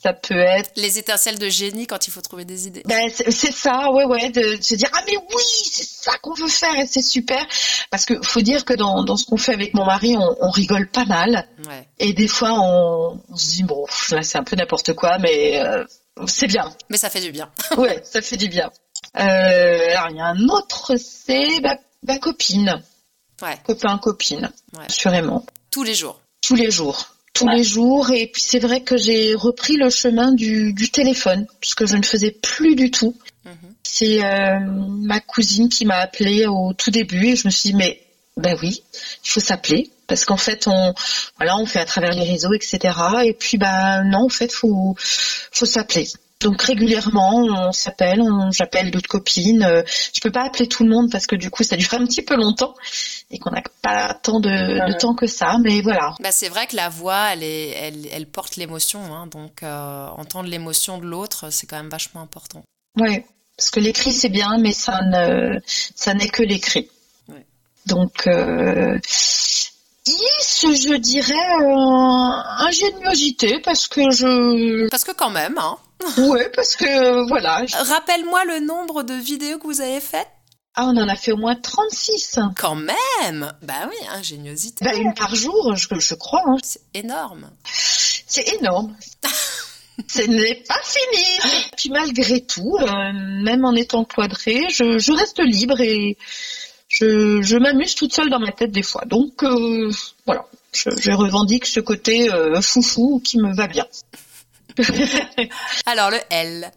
Ça 0.00 0.12
peut 0.12 0.38
être 0.38 0.70
les 0.76 0.98
étincelles 0.98 1.38
de 1.38 1.48
génie 1.48 1.86
quand 1.86 2.06
il 2.06 2.10
faut 2.12 2.20
trouver 2.20 2.44
des 2.44 2.68
idées. 2.68 2.82
Ben, 2.86 3.10
c'est 3.10 3.52
ça, 3.52 3.90
ouais, 3.90 4.04
ouais, 4.04 4.30
de, 4.30 4.58
se 4.60 4.76
dire 4.76 4.88
ah 4.92 5.02
mais 5.06 5.16
oui, 5.16 5.42
c'est 5.72 5.88
ça 5.88 6.16
qu'on 6.18 6.34
veut 6.34 6.48
faire 6.48 6.74
et 6.78 6.86
c'est 6.86 7.02
super. 7.02 7.44
Parce 7.90 8.04
que 8.04 8.14
faut 8.22 8.40
dire 8.40 8.64
que 8.64 8.74
dans, 8.74 9.02
dans 9.02 9.16
ce 9.16 9.24
qu'on 9.24 9.36
fait 9.36 9.54
avec 9.54 9.74
mon 9.74 9.84
mari, 9.84 10.16
on, 10.16 10.50
rigole 10.50 10.88
pas 10.88 11.04
mal. 11.04 11.48
Ouais. 11.66 11.88
Et 11.98 12.12
des 12.12 12.28
fois, 12.28 12.52
on, 12.52 13.20
se 13.36 13.50
dit 13.54 13.64
bon, 13.64 13.84
là 14.10 14.22
c'est 14.22 14.38
un 14.38 14.44
peu 14.44 14.56
n'importe 14.56 14.94
quoi, 14.94 15.18
mais 15.18 15.60
euh, 15.64 15.84
c'est 16.26 16.46
bien. 16.46 16.72
Mais 16.90 16.96
ça 16.96 17.10
fait 17.10 17.20
du 17.20 17.32
bien. 17.32 17.50
ouais, 17.76 18.00
ça 18.04 18.22
fait 18.22 18.36
du 18.36 18.48
bien. 18.48 18.70
Euh, 19.18 19.90
alors 19.90 20.10
il 20.10 20.16
y 20.16 20.20
a 20.20 20.26
un 20.26 20.48
autre, 20.48 20.94
c'est 20.96 21.60
ma, 21.60 22.18
copine. 22.18 22.82
Ouais. 23.42 23.58
Copain, 23.64 23.98
copine. 23.98 24.50
Ouais. 24.76 24.84
Assurément. 24.86 25.44
Tous 25.70 25.82
les 25.82 25.94
jours 25.94 26.20
tous 26.40 26.54
les 26.54 26.70
jours 26.70 27.14
tous 27.38 27.48
les 27.48 27.62
jours 27.62 28.10
et 28.10 28.26
puis 28.26 28.42
c'est 28.42 28.58
vrai 28.58 28.80
que 28.80 28.96
j'ai 28.96 29.34
repris 29.34 29.76
le 29.76 29.90
chemin 29.90 30.32
du, 30.32 30.74
téléphone 30.90 31.46
ce 31.62 31.74
que 31.74 31.86
je 31.86 31.96
ne 31.96 32.02
faisais 32.02 32.30
plus 32.30 32.74
du 32.74 32.90
tout. 32.90 33.14
Mhm. 33.44 33.52
C'est 33.82 34.24
euh, 34.24 34.58
ma 34.60 35.20
cousine 35.20 35.68
qui 35.68 35.84
m'a 35.84 35.96
appelé 35.96 36.46
au 36.46 36.72
tout 36.72 36.90
début 36.90 37.28
et 37.28 37.36
je 37.36 37.46
me 37.46 37.50
suis 37.50 37.70
dit 37.70 37.76
mais 37.76 38.00
ben 38.36 38.56
oui, 38.62 38.82
il 39.24 39.30
faut 39.30 39.40
s'appeler 39.40 39.90
parce 40.06 40.24
qu'en 40.24 40.36
fait 40.36 40.66
on 40.66 40.94
voilà 41.36 41.56
on 41.58 41.66
fait 41.66 41.80
à 41.80 41.84
travers 41.84 42.12
les 42.12 42.24
réseaux 42.24 42.52
etc 42.54 42.94
et 43.24 43.34
puis 43.34 43.58
ben 43.58 44.04
non 44.04 44.24
en 44.24 44.28
fait 44.28 44.52
faut 44.52 44.96
faut 44.98 45.66
s'appeler. 45.66 46.08
Donc 46.40 46.62
régulièrement, 46.62 47.42
on 47.42 47.72
s'appelle, 47.72 48.22
j'appelle 48.52 48.92
d'autres 48.92 49.08
copines. 49.08 49.64
Euh, 49.64 49.82
je 50.14 50.20
peux 50.20 50.30
pas 50.30 50.44
appeler 50.44 50.68
tout 50.68 50.84
le 50.84 50.90
monde 50.90 51.10
parce 51.10 51.26
que 51.26 51.34
du 51.34 51.50
coup, 51.50 51.64
ça 51.64 51.76
dure 51.76 51.94
un 51.94 52.06
petit 52.06 52.22
peu 52.22 52.36
longtemps 52.36 52.74
et 53.30 53.38
qu'on 53.38 53.50
n'a 53.50 53.62
pas 53.82 54.14
tant 54.14 54.38
de, 54.38 54.98
temps 54.98 55.14
que 55.14 55.26
ça. 55.26 55.56
Mais 55.62 55.80
voilà. 55.80 56.14
Bah 56.20 56.30
c'est 56.30 56.48
vrai 56.48 56.68
que 56.68 56.76
la 56.76 56.88
voix, 56.88 57.32
elle, 57.32 57.42
est, 57.42 57.92
elle, 58.12 58.26
porte 58.26 58.54
l'émotion. 58.56 59.00
Hein, 59.12 59.26
donc 59.26 59.62
euh, 59.64 60.06
entendre 60.16 60.48
l'émotion 60.48 60.98
de 60.98 61.06
l'autre, 61.06 61.50
c'est 61.50 61.66
quand 61.66 61.76
même 61.76 61.90
vachement 61.90 62.20
important. 62.20 62.62
Oui, 62.96 63.24
parce 63.56 63.70
que 63.70 63.80
l'écrit 63.80 64.12
c'est 64.12 64.28
bien, 64.28 64.58
mais 64.58 64.72
ça 64.72 65.00
ne, 65.02 65.58
ça 65.66 66.14
n'est 66.14 66.28
que 66.28 66.44
l'écrit. 66.44 66.88
Donc 67.86 68.26
euh, 68.28 68.98
je 70.62 70.96
dirais 70.96 71.34
euh, 71.34 72.66
ingéniosité 72.66 73.60
parce 73.60 73.88
que 73.88 74.10
je. 74.10 74.88
Parce 74.88 75.04
que 75.04 75.12
quand 75.12 75.30
même, 75.30 75.58
hein. 75.58 75.76
ouais, 76.18 76.50
parce 76.54 76.76
que 76.76 77.28
voilà. 77.28 77.64
Rappelle-moi 77.72 78.44
le 78.44 78.60
nombre 78.60 79.02
de 79.02 79.14
vidéos 79.14 79.58
que 79.58 79.66
vous 79.66 79.80
avez 79.80 80.00
faites. 80.00 80.28
Ah, 80.74 80.86
on 80.86 80.96
en 80.96 81.08
a 81.08 81.16
fait 81.16 81.32
au 81.32 81.36
moins 81.36 81.56
36. 81.56 82.38
Quand 82.56 82.76
même 82.76 83.52
Bah 83.62 83.88
oui, 83.88 83.96
ingéniosité. 84.12 84.84
Bah 84.84 84.94
une 84.94 85.12
par 85.12 85.34
jour, 85.34 85.74
je, 85.74 85.88
je 85.98 86.14
crois. 86.14 86.42
Hein. 86.46 86.56
C'est 86.62 86.82
énorme. 86.94 87.50
C'est 87.64 88.48
énorme. 88.54 88.94
Ce 90.06 90.22
n'est 90.22 90.62
pas 90.68 90.80
fini. 90.84 91.24
Puis 91.76 91.90
malgré 91.90 92.40
tout, 92.42 92.76
euh, 92.80 93.12
même 93.42 93.64
en 93.64 93.74
étant 93.74 94.04
cloîtrée, 94.04 94.66
je, 94.70 94.98
je 94.98 95.12
reste 95.12 95.40
libre 95.40 95.80
et 95.80 96.16
je, 96.98 97.42
je 97.42 97.56
m'amuse 97.56 97.94
toute 97.94 98.12
seule 98.12 98.30
dans 98.30 98.40
ma 98.40 98.52
tête 98.52 98.72
des 98.72 98.82
fois. 98.82 99.04
Donc 99.06 99.42
euh, 99.44 99.90
voilà, 100.26 100.44
je, 100.72 100.90
je, 101.00 101.12
revendique 101.12 101.66
ce 101.66 101.80
côté 101.80 102.32
euh, 102.32 102.60
foufou 102.60 103.20
qui 103.24 103.38
me 103.38 103.54
va 103.54 103.68
bien. 103.68 103.86
Alors 105.86 106.10
le 106.10 106.18
L. 106.30 106.70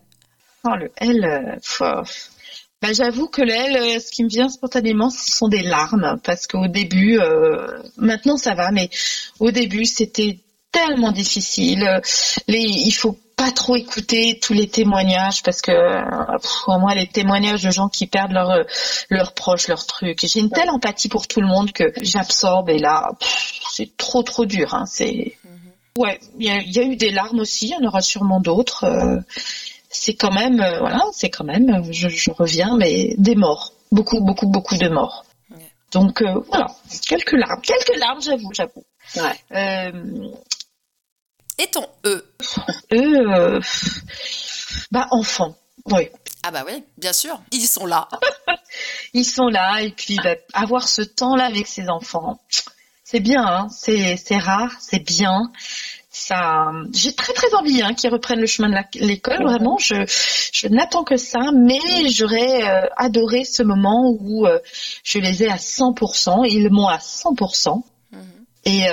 Oh, 0.64 0.76
le 0.80 0.92
L, 0.98 1.26
euh, 1.26 2.04
ben, 2.82 2.94
j'avoue 2.94 3.28
que 3.28 3.42
le 3.42 3.52
L, 3.52 3.76
euh, 3.76 4.00
ce 4.00 4.12
qui 4.12 4.24
me 4.24 4.30
vient 4.30 4.50
spontanément, 4.50 5.10
ce 5.10 5.32
sont 5.32 5.48
des 5.48 5.64
larmes, 5.64 6.20
parce 6.24 6.46
qu'au 6.46 6.68
début, 6.68 7.20
maintenant 7.98 8.38
ça 8.38 8.54
va, 8.54 8.72
mais 8.72 8.90
au 9.40 9.52
début 9.52 9.86
c'était 9.86 10.40
tellement 10.72 11.12
difficile. 11.12 12.02
Les, 12.48 12.60
il 12.60 12.92
faut 12.92 13.18
pas 13.42 13.52
trop 13.52 13.76
écouter 13.76 14.40
tous 14.40 14.54
les 14.54 14.68
témoignages 14.68 15.42
parce 15.42 15.62
que 15.62 15.72
pour 16.64 16.78
moi 16.78 16.94
les 16.94 17.08
témoignages 17.08 17.64
de 17.64 17.72
gens 17.72 17.90
qui 17.90 18.06
perdent 18.06 18.34
leurs 18.34 18.66
leurs 19.10 19.34
proches, 19.34 19.68
leurs 19.68 19.88
trucs. 19.88 20.20
J'ai 20.28 20.42
une 20.42 20.52
telle 20.52 20.70
empathie 20.70 21.10
pour 21.10 21.28
tout 21.28 21.42
le 21.42 21.48
monde 21.48 21.72
que 21.72 21.86
j'absorbe 22.04 22.70
et 22.70 22.78
là 22.78 23.10
c'est 23.72 23.98
trop 23.98 24.22
trop 24.22 24.46
dur. 24.46 24.76
Hein. 24.76 24.86
C'est 24.86 25.34
mhm. 25.44 26.04
ouais, 26.04 26.20
il 26.38 26.46
y 26.46 26.80
a, 26.80 26.84
eu 26.84 26.96
des 26.96 27.10
larmes 27.10 27.40
aussi, 27.40 27.70
il 27.70 27.72
y 27.72 27.76
en 27.84 27.88
aura 27.88 28.02
sûrement 28.02 28.40
d'autres. 28.40 28.84
Euh, 28.84 29.20
c'est 29.90 30.14
quand 30.14 30.32
même 30.32 30.62
euh, 30.62 30.78
voilà, 30.78 31.02
c'est 31.12 31.32
quand 31.32 31.44
même 31.44 31.92
je, 31.92 32.10
je, 32.10 32.30
reviens 32.30 32.78
mais 32.78 33.16
des 33.18 33.36
morts, 33.36 33.74
beaucoup 33.92 34.22
beaucoup 34.22 34.46
beaucoup 34.46 34.78
de 34.78 34.88
morts. 34.88 35.26
Donc 35.92 36.22
euh, 36.22 36.40
voilà, 36.48 36.68
quelques 37.08 37.34
larmes, 37.34 37.62
quelques 37.64 37.98
larmes, 37.98 38.22
j'avoue, 38.22 38.52
j'avoue. 38.54 38.86
Ouais. 39.16 39.92
Et 41.62 41.68
ton 41.68 41.86
E 42.06 42.26
E, 42.92 42.96
euh, 42.96 43.60
bah 44.90 45.08
enfant, 45.12 45.56
oui. 45.86 46.10
Ah 46.42 46.50
bah 46.50 46.64
oui, 46.66 46.84
bien 46.98 47.14
sûr, 47.14 47.40
ils 47.52 47.68
sont 47.68 47.86
là. 47.86 48.08
ils 49.14 49.26
sont 49.26 49.48
là 49.48 49.84
et 49.84 49.92
puis 49.92 50.18
bah, 50.24 50.36
avoir 50.54 50.88
ce 50.88 51.04
temps-là 51.04 51.46
avec 51.46 51.68
ses 51.68 51.88
enfants, 51.90 52.42
c'est 53.04 53.20
bien, 53.20 53.46
hein 53.46 53.68
c'est 53.70 54.38
rare, 54.40 54.72
c'est 54.80 55.06
bien. 55.06 55.52
Ça, 56.10 56.72
j'ai 56.94 57.14
très 57.14 57.34
très 57.34 57.54
envie 57.54 57.84
hein, 57.84 57.94
qu'ils 57.94 58.10
reprennent 58.10 58.42
le 58.42 58.48
chemin 58.48 58.70
de 58.70 59.06
l'école. 59.06 59.44
Vraiment, 59.44 59.78
je, 59.78 59.96
je 60.52 60.68
n'attends 60.68 61.04
que 61.04 61.16
ça, 61.16 61.40
mais 61.54 61.80
j'aurais 62.10 62.68
euh, 62.68 62.88
adoré 62.98 63.46
ce 63.46 63.62
moment 63.62 64.10
où 64.20 64.48
euh, 64.48 64.60
je 65.04 65.20
les 65.20 65.44
ai 65.44 65.50
à 65.50 65.58
100%. 65.58 66.46
Ils 66.50 66.72
m'ont 66.72 66.88
à 66.88 66.98
100%. 66.98 67.84
Et 68.66 68.86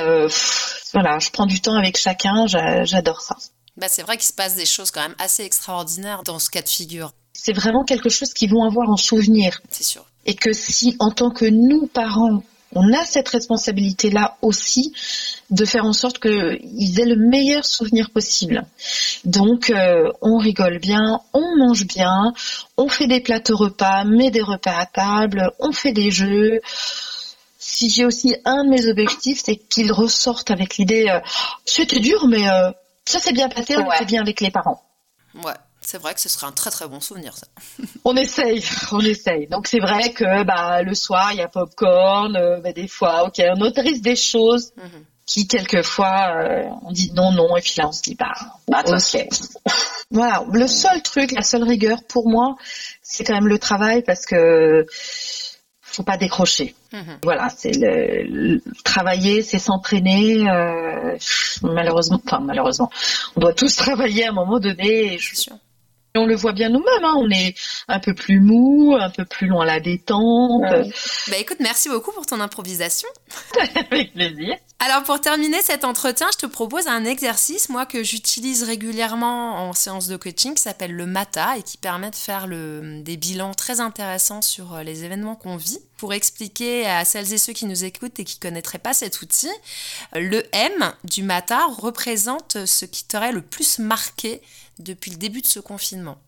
voilà, 0.93 1.19
je 1.19 1.31
prends 1.31 1.47
du 1.47 1.61
temps 1.61 1.77
avec 1.77 1.97
chacun, 1.97 2.47
j'adore 2.47 3.21
ça. 3.21 3.37
Bah, 3.77 3.87
c'est 3.89 4.03
vrai 4.03 4.17
qu'il 4.17 4.27
se 4.27 4.33
passe 4.33 4.57
des 4.57 4.67
choses 4.67 4.91
quand 4.91 5.03
même 5.03 5.15
assez 5.19 5.45
extraordinaires 5.45 6.23
dans 6.25 6.41
ce 6.41 6.51
cas 6.51 6.63
de 6.63 6.69
figure. 6.69 7.13
C'est 7.33 7.53
vraiment 7.53 7.85
quelque 7.85 8.09
chose 8.09 8.35
qu'ils 8.35 8.51
vont 8.51 8.65
avoir 8.65 8.91
en 8.91 8.97
souvenir. 8.97 9.61
C'est 9.71 9.85
sûr. 9.85 10.05
Et 10.27 10.35
que 10.35 10.53
si, 10.53 10.97
en 10.99 11.13
tant 11.13 11.31
que 11.31 11.45
nous, 11.45 11.87
parents, 11.87 12.43
on 12.75 12.93
a 12.93 13.05
cette 13.05 13.29
responsabilité-là 13.29 14.37
aussi 14.43 14.93
de 15.51 15.65
faire 15.65 15.85
en 15.85 15.93
sorte 15.93 16.19
qu'ils 16.19 17.01
aient 17.01 17.07
le 17.07 17.17
meilleur 17.17 17.65
souvenir 17.65 18.11
possible. 18.11 18.67
Donc, 19.25 19.71
euh, 19.71 20.11
on 20.21 20.39
rigole 20.39 20.79
bien, 20.79 21.21
on 21.33 21.57
mange 21.57 21.87
bien, 21.87 22.33
on 22.77 22.89
fait 22.89 23.07
des 23.07 23.21
plateaux 23.21 23.57
repas, 23.57 24.05
met 24.05 24.31
des 24.31 24.43
repas 24.43 24.77
à 24.77 24.87
table, 24.87 25.53
on 25.61 25.73
fait 25.73 25.93
des 25.93 26.11
jeux, 26.11 26.61
si 27.71 27.91
j'ai 27.91 28.07
aussi 28.07 28.35
un 28.45 28.65
de 28.65 28.71
mes 28.71 28.87
objectifs, 28.87 29.43
c'est 29.45 29.57
qu'ils 29.57 29.93
ressortent 29.93 30.51
avec 30.51 30.79
l'idée, 30.79 31.07
euh, 31.09 31.21
c'était 31.67 32.01
dur, 32.01 32.27
mais 32.27 32.49
euh, 32.49 32.71
ça 33.05 33.19
s'est 33.19 33.33
bien 33.33 33.49
passé, 33.49 33.77
on 33.77 33.93
était 33.93 34.07
bien 34.07 34.23
avec 34.23 34.41
les 34.41 34.51
parents. 34.51 34.83
Ouais. 35.35 35.53
C'est 35.81 35.99
vrai 35.99 36.13
que 36.13 36.21
ce 36.21 36.29
serait 36.29 36.47
un 36.47 36.53
très 36.53 36.71
très 36.71 36.89
bon 36.89 37.01
souvenir, 37.01 37.37
ça. 37.37 37.47
on 38.05 38.17
essaye, 38.17 38.65
on 38.91 39.01
essaye. 39.01 39.47
Donc 39.47 39.69
c'est 39.69 39.79
vrai 39.81 40.13
que 40.13 40.45
bah, 40.45 40.83
le 40.83 40.95
soir, 40.95 41.33
il 41.33 41.39
y 41.39 41.43
a 41.43 41.49
popcorn, 41.49 42.37
euh, 42.37 42.61
bah, 42.61 42.73
des 42.73 42.89
fois, 42.89 43.25
ok, 43.25 43.41
on 43.57 43.61
autorise 43.61 44.03
des 44.03 44.17
choses 44.17 44.73
mhm. 44.77 45.05
qui 45.27 45.47
quelquefois, 45.47 46.35
on 46.83 46.91
dit 46.91 47.13
non, 47.15 47.33
non, 47.33 47.57
et 47.57 47.61
puis 47.61 47.75
là 47.77 47.87
on 47.87 47.93
se 47.93 48.03
dit, 48.03 48.17
bah, 48.17 48.33
bah 48.67 48.83
ok. 48.87 49.29
voilà, 50.11 50.45
le 50.51 50.67
seul 50.67 51.03
truc, 51.03 51.33
la 51.33 51.43
seule 51.43 51.65
rigueur 51.65 51.99
pour 52.09 52.29
moi, 52.29 52.57
c'est 53.03 53.25
quand 53.25 53.35
même 53.35 53.49
le 53.49 53.59
travail 53.59 54.03
parce 54.03 54.27
que 54.27 54.87
faut 55.93 56.03
pas 56.03 56.17
décrocher. 56.17 56.75
Mhm. 56.93 57.19
Voilà, 57.23 57.49
c'est 57.57 57.73
le, 57.75 58.61
travailler, 58.85 59.43
c'est 59.43 59.59
s'entraîner. 59.59 60.49
Euh, 60.49 61.17
malheureusement, 61.63 62.21
enfin 62.25 62.41
malheureusement, 62.41 62.91
on 63.37 63.41
doit 63.41 63.55
tous 63.55 63.75
travailler 63.77 64.27
à 64.27 64.31
un 64.31 64.35
moment 64.35 64.59
donné. 64.59 65.19
Je, 65.19 65.35
sûr 65.35 65.55
on 66.15 66.27
le 66.27 66.35
voit 66.35 66.53
bien 66.53 66.69
nous-mêmes, 66.69 67.05
hein. 67.05 67.15
on 67.17 67.31
est 67.31 67.55
un 67.87 68.01
peu 68.01 68.15
plus 68.15 68.41
mou, 68.41 68.97
un 68.99 69.11
peu 69.11 69.25
plus 69.25 69.47
loin 69.47 69.65
la 69.65 69.81
détente. 69.81 70.63
Bah 71.29 71.37
écoute, 71.39 71.59
merci 71.61 71.89
beaucoup 71.89 72.13
pour 72.13 72.27
ton 72.27 72.41
improvisation. 72.41 73.09
Avec 73.91 74.13
plaisir. 74.13 74.57
Alors 74.81 75.03
pour 75.03 75.21
terminer 75.21 75.61
cet 75.61 75.83
entretien, 75.83 76.29
je 76.33 76.39
te 76.39 76.47
propose 76.47 76.87
un 76.87 77.05
exercice, 77.05 77.69
moi, 77.69 77.85
que 77.85 78.05
j'utilise 78.05 78.63
régulièrement 78.63 79.69
en 79.69 79.73
séance 79.73 80.07
de 80.07 80.17
coaching, 80.17 80.55
qui 80.55 80.63
s'appelle 80.63 80.93
le 80.93 81.05
MATA 81.05 81.59
et 81.59 81.65
qui 81.65 81.79
permet 81.79 82.11
de 82.11 82.17
faire 82.17 82.47
des 82.47 83.17
bilans 83.17 83.55
très 83.55 83.81
intéressants 83.81 84.41
sur 84.41 84.75
euh, 84.75 84.83
les 84.85 85.03
événements 85.03 85.35
qu'on 85.35 85.57
vit. 85.57 85.81
Pour 85.97 86.15
expliquer 86.15 86.87
à 86.87 87.05
celles 87.05 87.33
et 87.33 87.39
ceux 87.39 87.53
qui 87.53 87.67
nous 87.67 87.83
écoutent 87.83 88.21
et 88.21 88.25
qui 88.25 88.39
connaîtraient 88.39 88.79
pas 88.79 88.95
cet 88.95 89.21
outil, 89.21 89.51
le 90.15 90.45
M 90.53 90.95
du 91.03 91.25
MATA 91.25 91.67
représente 91.77 92.65
ce 92.65 92.85
qui 92.85 93.03
t'aurait 93.03 93.33
le 93.33 93.43
plus 93.43 93.81
marqué 93.81 94.41
depuis 94.79 95.11
le 95.11 95.17
début 95.17 95.41
de 95.41 95.47
ce 95.47 95.59
confinement 95.59 96.19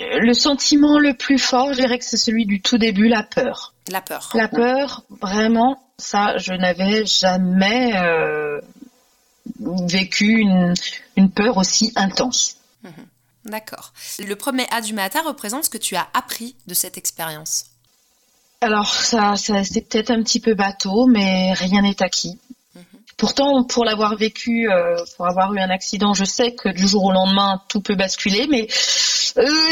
Le 0.00 0.32
sentiment 0.32 0.98
le 0.98 1.14
plus 1.14 1.38
fort, 1.38 1.72
je 1.72 1.80
dirais 1.80 1.98
que 1.98 2.04
c'est 2.04 2.16
celui 2.16 2.46
du 2.46 2.60
tout 2.60 2.78
début, 2.78 3.08
la 3.08 3.22
peur. 3.22 3.74
La 3.88 4.00
peur. 4.00 4.30
La 4.34 4.48
peur, 4.48 5.02
vraiment, 5.20 5.82
ça, 5.98 6.38
je 6.38 6.52
n'avais 6.52 7.04
jamais 7.04 7.96
euh, 7.96 8.60
vécu 9.60 10.38
une, 10.38 10.74
une, 11.16 11.30
peur 11.30 11.58
aussi 11.58 11.92
intense. 11.96 12.56
Mhm. 12.82 12.92
D'accord. 13.46 13.92
Le 14.18 14.34
premier 14.34 14.66
A 14.70 14.80
du 14.80 14.92
matin 14.92 15.22
représente 15.22 15.64
ce 15.64 15.70
que 15.70 15.78
tu 15.78 15.96
as 15.96 16.08
appris 16.14 16.56
de 16.66 16.74
cette 16.74 16.98
expérience. 16.98 17.66
Alors, 18.60 18.94
ça, 18.94 19.36
ça 19.36 19.64
c'est 19.64 19.80
peut-être 19.80 20.10
un 20.10 20.22
petit 20.22 20.40
peu 20.40 20.54
bateau, 20.54 21.06
mais 21.06 21.52
rien 21.54 21.82
n'est 21.82 22.02
acquis. 22.02 22.38
Mhm. 22.74 22.82
Pourtant, 23.16 23.64
pour 23.64 23.84
l'avoir 23.84 24.16
vécu, 24.16 24.70
euh, 24.70 24.96
pour 25.16 25.26
avoir 25.26 25.52
eu 25.54 25.60
un 25.60 25.70
accident, 25.70 26.14
je 26.14 26.24
sais 26.24 26.54
que 26.54 26.68
du 26.68 26.86
jour 26.86 27.04
au 27.04 27.12
lendemain, 27.12 27.62
tout 27.68 27.80
peut 27.80 27.94
basculer, 27.96 28.46
mais 28.48 28.64
euh, 28.64 29.19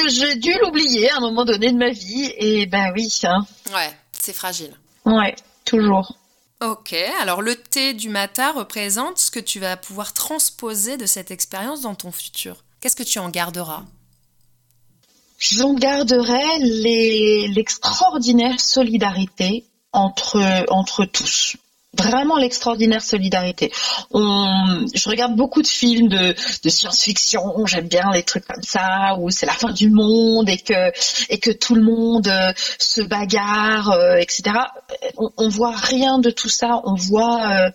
j'ai 0.09 0.37
dû 0.37 0.53
l'oublier 0.61 1.11
à 1.11 1.17
un 1.17 1.21
moment 1.21 1.45
donné 1.45 1.73
de 1.73 1.77
ma 1.77 1.91
vie. 1.91 2.33
Et 2.37 2.67
ben 2.67 2.93
oui. 2.95 3.13
Hein. 3.25 3.47
Ouais, 3.73 3.91
c'est 4.13 4.33
fragile. 4.33 4.75
Ouais, 5.05 5.35
toujours. 5.65 6.17
Ok, 6.61 6.93
alors 7.21 7.41
le 7.41 7.55
thé 7.55 7.95
du 7.95 8.09
matin 8.09 8.51
représente 8.53 9.19
ce 9.19 9.31
que 9.31 9.39
tu 9.39 9.61
vas 9.61 9.77
pouvoir 9.77 10.13
transposer 10.13 10.97
de 10.97 11.07
cette 11.07 11.31
expérience 11.31 11.83
dans 11.83 11.95
ton 11.95 12.11
futur. 12.11 12.65
Qu'est-ce 12.81 12.97
que 12.97 13.05
tu 13.05 13.21
en 13.21 13.29
garderas? 13.29 13.85
J'en 15.39 15.75
garderai 15.75 16.59
l'extraordinaire 17.49 18.59
solidarité 18.59 19.67
entre, 19.93 20.65
entre 20.69 21.05
tous 21.05 21.57
vraiment 21.97 22.37
l'extraordinaire 22.37 23.03
solidarité. 23.03 23.73
On, 24.11 24.87
je 24.95 25.09
regarde 25.09 25.35
beaucoup 25.37 25.63
de 25.63 25.67
films 25.67 26.09
de, 26.09 26.35
de 26.63 26.69
science-fiction, 26.69 27.65
j'aime 27.67 27.89
bien 27.89 28.11
les 28.13 28.23
trucs 28.23 28.47
comme 28.47 28.63
ça 28.63 29.17
où 29.19 29.31
c'est 29.31 29.47
la 29.47 29.55
fin 29.55 29.73
du 29.73 29.91
monde 29.91 30.49
et 30.49 30.59
que 30.59 30.93
et 31.31 31.39
que 31.39 31.51
tout 31.51 31.75
le 31.75 31.83
monde 31.83 32.29
euh, 32.29 32.53
se 32.79 33.01
bagarre, 33.01 33.91
euh, 33.91 34.17
etc. 34.17 34.43
On, 35.17 35.31
on, 35.39 35.49
voit 35.49 35.75
rien 35.75 36.19
de 36.19 36.31
tout 36.31 36.51
ça. 36.51 36.83
On 36.85 36.95
voit, 36.95 37.41
euh, 37.49 37.71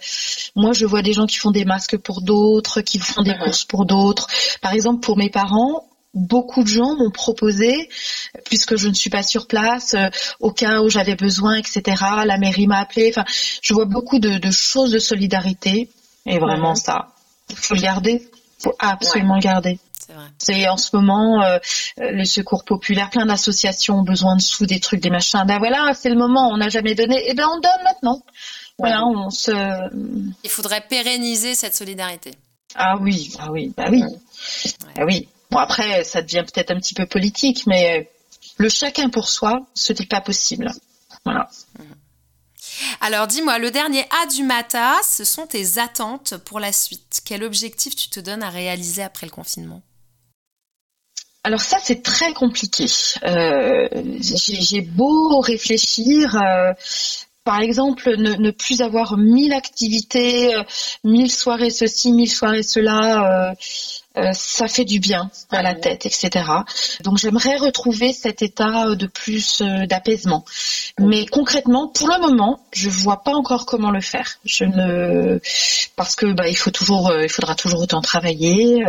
moi 0.55 0.73
je 0.73 0.85
vois 0.85 1.01
des 1.01 1.13
gens 1.13 1.25
qui 1.25 1.37
font 1.37 1.51
des 1.51 1.65
masques 1.65 1.97
pour 1.97 2.21
d'autres, 2.21 2.81
qui 2.81 2.99
font 2.99 3.23
des 3.23 3.35
courses 3.37 3.65
pour 3.65 3.85
d'autres. 3.85 4.27
Par 4.61 4.73
exemple, 4.73 4.99
pour 4.99 5.17
mes 5.17 5.29
parents, 5.29 5.87
beaucoup 6.13 6.63
de 6.63 6.67
gens 6.67 6.95
m'ont 6.95 7.11
proposé, 7.11 7.89
puisque 8.45 8.75
je 8.77 8.87
ne 8.87 8.93
suis 8.93 9.09
pas 9.09 9.23
sur 9.23 9.47
place, 9.47 9.93
euh, 9.93 10.09
au 10.39 10.51
cas 10.51 10.81
où 10.81 10.89
j'avais 10.89 11.15
besoin, 11.15 11.55
etc. 11.55 12.03
La 12.25 12.37
mairie 12.37 12.67
m'a 12.67 12.79
appelé. 12.79 13.09
Enfin, 13.09 13.25
je 13.61 13.73
vois 13.73 13.85
beaucoup 13.85 14.19
de, 14.19 14.39
choses 14.51 14.91
de 14.91 14.99
solidarité. 14.99 15.89
Et 16.25 16.37
vraiment, 16.37 16.75
ça, 16.75 17.07
il 17.49 17.55
faut 17.55 17.75
le 17.75 17.81
garder. 17.81 18.21
Il 18.59 18.63
faut 18.63 18.75
absolument 18.79 19.35
le 19.35 19.41
garder. 19.41 19.79
C'est 20.37 20.67
en 20.67 20.77
ce 20.77 20.95
moment 20.95 21.41
euh, 21.41 21.57
le 21.97 22.25
secours 22.25 22.65
populaire, 22.65 23.09
plein 23.09 23.25
d'associations 23.25 23.99
ont 23.99 24.03
besoin 24.03 24.35
de 24.35 24.41
sous, 24.41 24.65
des 24.65 24.79
trucs, 24.79 24.99
des 24.99 25.09
machins. 25.09 25.43
Ben 25.47 25.57
voilà, 25.59 25.93
c'est 25.93 26.09
le 26.09 26.17
moment, 26.17 26.49
on 26.49 26.57
n'a 26.57 26.69
jamais 26.69 26.93
donné, 26.93 27.15
et 27.15 27.31
eh 27.31 27.33
ben 27.33 27.47
on 27.47 27.59
donne 27.59 27.83
maintenant. 27.83 28.21
Voilà, 28.77 29.05
on 29.05 29.29
se. 29.29 29.51
Il 30.43 30.49
faudrait 30.49 30.81
pérenniser 30.81 31.55
cette 31.55 31.73
solidarité. 31.73 32.31
Ah 32.75 32.95
oui, 32.99 33.33
ah 33.39 33.51
oui, 33.51 33.71
bah 33.75 33.85
oui, 33.89 34.03
ah 34.97 35.05
oui. 35.05 35.27
Bon, 35.53 35.59
après, 35.59 36.03
ça 36.03 36.23
devient 36.23 36.43
peut-être 36.51 36.71
un 36.71 36.77
petit 36.77 36.95
peu 36.95 37.05
politique, 37.05 37.67
mais 37.67 38.09
le 38.57 38.69
chacun 38.69 39.09
pour 39.09 39.29
soi, 39.29 39.67
ce 39.75 39.93
n'est 39.93 40.07
pas 40.07 40.19
possible. 40.19 40.71
Voilà. 41.25 41.47
Alors 43.01 43.27
dis-moi, 43.27 43.59
le 43.59 43.69
dernier 43.69 44.03
A 44.23 44.25
du 44.25 44.43
Mata, 44.43 44.95
ce 45.07 45.23
sont 45.23 45.45
tes 45.45 45.77
attentes 45.77 46.37
pour 46.37 46.59
la 46.59 46.71
suite. 46.71 47.21
Quel 47.23 47.43
objectif 47.43 47.95
tu 47.95 48.09
te 48.09 48.19
donnes 48.19 48.41
à 48.41 48.49
réaliser 48.49 49.03
après 49.03 49.27
le 49.27 49.31
confinement? 49.31 49.83
Alors 51.43 51.61
ça 51.61 51.77
c'est 51.83 52.01
très 52.01 52.33
compliqué. 52.33 52.85
Euh, 53.23 53.87
j'ai 54.21 54.81
beau 54.81 55.39
réfléchir, 55.39 56.35
euh, 56.35 56.73
par 57.43 57.59
exemple, 57.59 58.15
ne, 58.17 58.51
plus 58.51 58.81
avoir 58.81 59.17
mille 59.17 59.53
activités, 59.53 60.55
euh, 60.55 60.63
mille 61.03 61.29
soirées 61.29 61.69
ceci, 61.69 62.11
mille 62.11 62.31
soirées 62.31 62.63
cela, 62.63 63.53
euh, 64.17 64.23
euh, 64.23 64.33
ça 64.33 64.67
fait 64.67 64.85
du 64.85 64.99
bien 64.99 65.29
à 65.51 65.61
la 65.61 65.75
tête, 65.75 66.05
etc. 66.05 66.29
Donc 67.03 67.17
j'aimerais 67.17 67.57
retrouver 67.57 68.13
cet 68.13 68.41
état 68.41 68.95
de 68.95 69.07
plus 69.07 69.61
d'apaisement. 69.61 70.45
Mais 70.99 71.25
concrètement, 71.25 71.87
pour 71.87 72.07
le 72.07 72.19
moment, 72.19 72.59
je 72.71 72.89
vois 72.89 73.23
pas 73.23 73.33
encore 73.33 73.65
comment 73.65 73.91
le 73.91 74.01
faire. 74.01 74.37
Je 74.45 74.65
ne 74.65 75.39
parce 75.95 76.15
que 76.15 76.31
bah, 76.33 76.47
il 76.47 76.55
faut 76.55 76.71
toujours, 76.71 77.13
il 77.21 77.29
faudra 77.29 77.55
toujours 77.55 77.81
autant 77.81 78.01
travailler, 78.01 78.83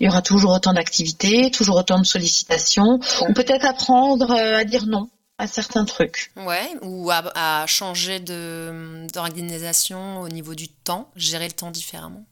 il 0.00 0.06
y 0.06 0.08
aura 0.08 0.22
toujours 0.22 0.52
autant 0.52 0.72
d'activités, 0.72 1.50
toujours 1.50 1.76
autant 1.76 1.98
de 1.98 2.06
sollicitations, 2.06 3.00
ou 3.28 3.32
peut-être 3.32 3.64
apprendre 3.64 4.32
à 4.32 4.64
dire 4.64 4.86
non 4.86 5.08
à 5.38 5.48
certains 5.48 5.84
trucs. 5.84 6.30
Ouais, 6.36 6.68
ou 6.82 7.10
à, 7.10 7.64
changer 7.66 8.20
d'organisation 8.20 10.20
au 10.20 10.28
niveau 10.28 10.54
du 10.54 10.68
temps, 10.68 11.10
gérer 11.16 11.46
le 11.46 11.52
temps 11.52 11.72
différemment. 11.72 12.24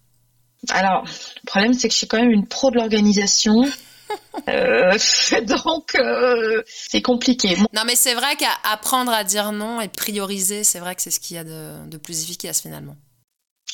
Alors, 0.69 1.05
le 1.05 1.47
problème, 1.47 1.75
c'est 1.75 1.89
que 1.89 1.95
je 1.95 1.99
suis 1.99 2.09
quand 2.09 2.19
même 2.19 2.31
une 2.31 2.47
pro 2.47 2.71
de 2.71 2.77
l'organisation. 2.77 3.65
Euh, 4.49 4.99
donc, 5.43 5.95
euh, 5.95 6.63
c'est 6.67 7.01
compliqué. 7.03 7.57
Non, 7.73 7.83
mais 7.87 7.95
c'est 7.95 8.15
vrai 8.15 8.35
qu'apprendre 8.37 9.13
à 9.13 9.23
dire 9.23 9.53
non 9.53 9.81
et 9.81 9.87
prioriser, 9.87 10.65
c'est 10.65 10.81
vrai 10.81 10.97
que 10.97 11.03
c'est 11.03 11.13
ce 11.13 11.21
qu'il 11.21 11.37
y 11.37 11.39
a 11.39 11.45
de, 11.45 11.97
plus 11.97 12.25
efficace 12.25 12.61
finalement. 12.61 12.97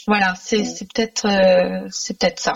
Voilà, 0.07 0.35
c'est 0.39 0.63
peut-être 0.93 1.27
euh, 1.27 1.89
c'est 1.91 2.19
peut-être 2.19 2.41
ça. 2.41 2.53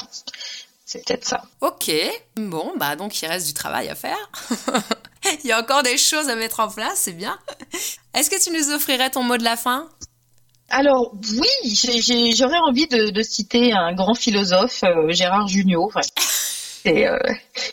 C'est 0.84 1.06
peut-être 1.06 1.24
ça. 1.24 1.42
Ok, 1.60 1.90
bon, 2.36 2.72
bah 2.76 2.96
donc 2.96 3.22
il 3.22 3.26
reste 3.26 3.46
du 3.46 3.54
travail 3.54 3.88
à 3.88 3.94
faire. 3.94 4.30
il 5.44 5.48
y 5.48 5.52
a 5.52 5.60
encore 5.60 5.82
des 5.82 5.96
choses 5.96 6.28
à 6.28 6.34
mettre 6.34 6.60
en 6.60 6.68
place, 6.68 6.96
c'est 6.96 7.12
bien. 7.12 7.38
Est-ce 8.12 8.28
que 8.28 8.42
tu 8.42 8.50
nous 8.50 8.74
offrirais 8.74 9.10
ton 9.10 9.22
mot 9.22 9.38
de 9.38 9.44
la 9.44 9.56
fin? 9.56 9.88
Alors 10.70 11.12
oui, 11.12 12.34
j'aurais 12.36 12.58
envie 12.58 12.86
de, 12.86 13.22
citer 13.22 13.72
un 13.72 13.92
grand 13.92 14.14
philosophe, 14.14 14.82
euh, 14.84 15.10
Gérard 15.10 15.48
Jugnot, 15.48 15.90
euh, 16.86 17.18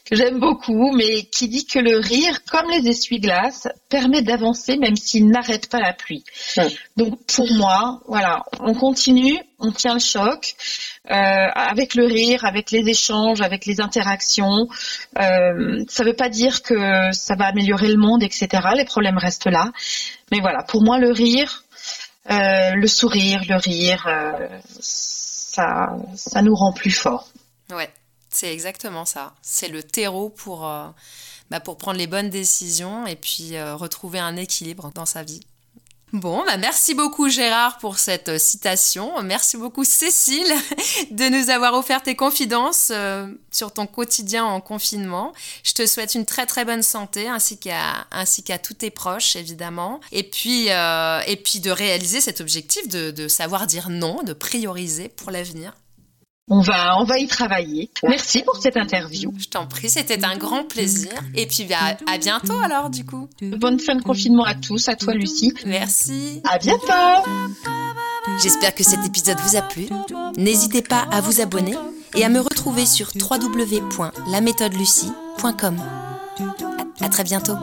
que 0.06 0.16
j'aime 0.16 0.40
beaucoup, 0.40 0.92
mais 0.96 1.24
qui 1.24 1.48
dit 1.48 1.66
que 1.66 1.80
le 1.80 1.98
rire, 1.98 2.44
comme 2.46 2.70
les 2.70 2.90
essuie-glaces, 2.90 3.68
permet 3.90 4.22
d'avancer 4.22 4.78
même 4.78 4.96
s'il 4.96 5.30
n'arrête 5.30 5.70
pas 5.70 5.80
la 5.80 5.94
pluie. 5.94 6.24
Donc 6.98 7.20
pour 7.26 7.50
moi, 7.54 8.02
voilà, 8.08 8.44
on 8.60 8.74
continue, 8.74 9.40
on 9.60 9.72
tient 9.72 9.94
le 9.94 10.00
choc, 10.00 10.56
euh, 11.10 11.14
avec 11.14 11.96
le 11.96 12.06
rire, 12.06 12.46
avec 12.46 12.72
les 12.72 12.90
échanges, 12.90 13.42
avec 13.42 13.66
les 13.66 13.80
interactions. 13.80 14.68
Euh, 15.20 15.84
ça 15.88 16.04
ne 16.04 16.10
veut 16.10 16.16
pas 16.16 16.30
dire 16.30 16.62
que 16.62 17.12
ça 17.12 17.36
va 17.36 17.46
améliorer 17.46 17.88
le 17.88 17.98
monde, 17.98 18.24
etc. 18.24 18.48
Les 18.76 18.86
problèmes 18.86 19.18
restent 19.18 19.48
là. 19.48 19.72
Mais 20.32 20.40
voilà, 20.42 20.64
pour 20.64 20.84
moi, 20.84 21.00
le 21.00 21.12
rire, 21.12 21.64
euh, 22.30 22.72
le 22.76 22.88
sourire, 22.88 23.42
le 23.48 23.56
rire, 23.56 24.08
ça, 24.80 25.88
ça 26.16 26.42
nous 26.42 26.56
rend 26.56 26.74
plus 26.74 26.92
forts. 26.92 27.30
Ouais, 27.70 27.92
c'est 28.30 28.52
exactement 28.52 29.06
ça. 29.06 29.34
C'est 29.42 29.70
le 29.70 29.84
terreau 29.84 30.30
pour, 30.30 30.60
bah 31.50 31.60
pour 31.60 31.78
prendre 31.78 31.98
les 31.98 32.08
bonnes 32.08 32.30
décisions 32.30 33.08
et 33.08 33.16
puis 33.16 33.60
retrouver 33.62 34.20
un 34.20 34.36
équilibre 34.36 34.92
dans 34.94 35.06
sa 35.06 35.24
vie. 35.24 35.42
Bon, 36.14 36.46
bah 36.46 36.56
merci 36.56 36.94
beaucoup 36.94 37.28
Gérard 37.28 37.80
pour 37.80 38.00
cette 38.00 38.30
euh, 38.30 38.38
citation. 38.38 39.22
Merci 39.24 39.58
beaucoup 39.58 39.84
Cécile 39.84 40.54
de 41.12 41.28
nous 41.28 41.50
avoir 41.50 41.74
offert 41.74 42.02
tes 42.02 42.16
confidences 42.16 42.94
euh, 42.96 43.28
sur 43.52 43.74
ton 43.74 43.88
quotidien 43.88 44.46
en 44.46 44.62
confinement. 44.62 45.34
Je 45.64 45.74
te 45.74 45.86
souhaite 45.86 46.16
une 46.16 46.26
très 46.26 46.46
très 46.46 46.64
bonne 46.64 46.82
santé 46.82 47.28
ainsi 47.28 47.58
qu'à 47.58 48.08
ainsi 48.12 48.42
qu'à 48.42 48.58
tous 48.58 48.76
tes 48.76 48.90
proches 48.90 49.36
évidemment. 49.36 50.00
Et 50.14 50.24
puis 50.24 50.70
euh, 50.70 51.20
et 51.28 51.36
puis 51.36 51.60
de 51.60 51.72
réaliser 51.72 52.22
cet 52.22 52.40
objectif 52.40 52.88
de, 52.88 53.12
de 53.12 53.28
savoir 53.28 53.68
dire 53.68 53.90
non, 53.90 54.24
de 54.24 54.32
prioriser 54.32 55.10
pour 55.10 55.30
l'avenir. 55.30 55.74
On 56.50 56.62
va, 56.62 56.98
on 57.00 57.04
va 57.04 57.20
y 57.20 57.28
travailler. 57.28 57.90
Merci 58.08 58.42
pour 58.44 58.56
cette 58.56 58.78
interview. 58.78 59.34
Je 59.38 59.48
t'en 59.48 59.68
prie, 59.68 59.90
c'était 59.90 60.24
un 60.24 60.38
grand 60.38 60.64
plaisir. 60.64 61.12
Et 61.36 61.46
puis 61.46 61.66
bah, 61.66 61.98
à 62.10 62.18
bientôt 62.18 62.58
alors 62.64 62.90
du 62.90 63.04
coup. 63.06 63.28
Bonne 63.42 63.82
fin 63.82 63.96
de 63.96 64.02
confinement 64.02 64.46
à 64.46 64.56
tous, 64.56 64.88
à 64.88 64.96
toi 64.96 65.14
Lucie. 65.14 65.54
Merci. 65.66 66.42
À 66.50 66.58
bientôt. 66.58 66.88
J'espère 68.42 68.74
que 68.74 68.86
cet 68.86 69.06
épisode 69.06 69.38
vous 69.40 69.58
a 69.58 69.62
plu. 69.62 69.88
N'hésitez 70.38 70.82
pas 70.82 71.06
à 71.12 71.20
vous 71.20 71.42
abonner 71.42 71.76
et 72.16 72.24
à 72.24 72.30
me 72.30 72.40
retrouver 72.40 72.86
sur 72.86 73.10
www.laméthodelucie.com. 73.14 75.78
À, 77.02 77.06
à 77.06 77.10
très 77.10 77.26
bientôt. 77.26 77.56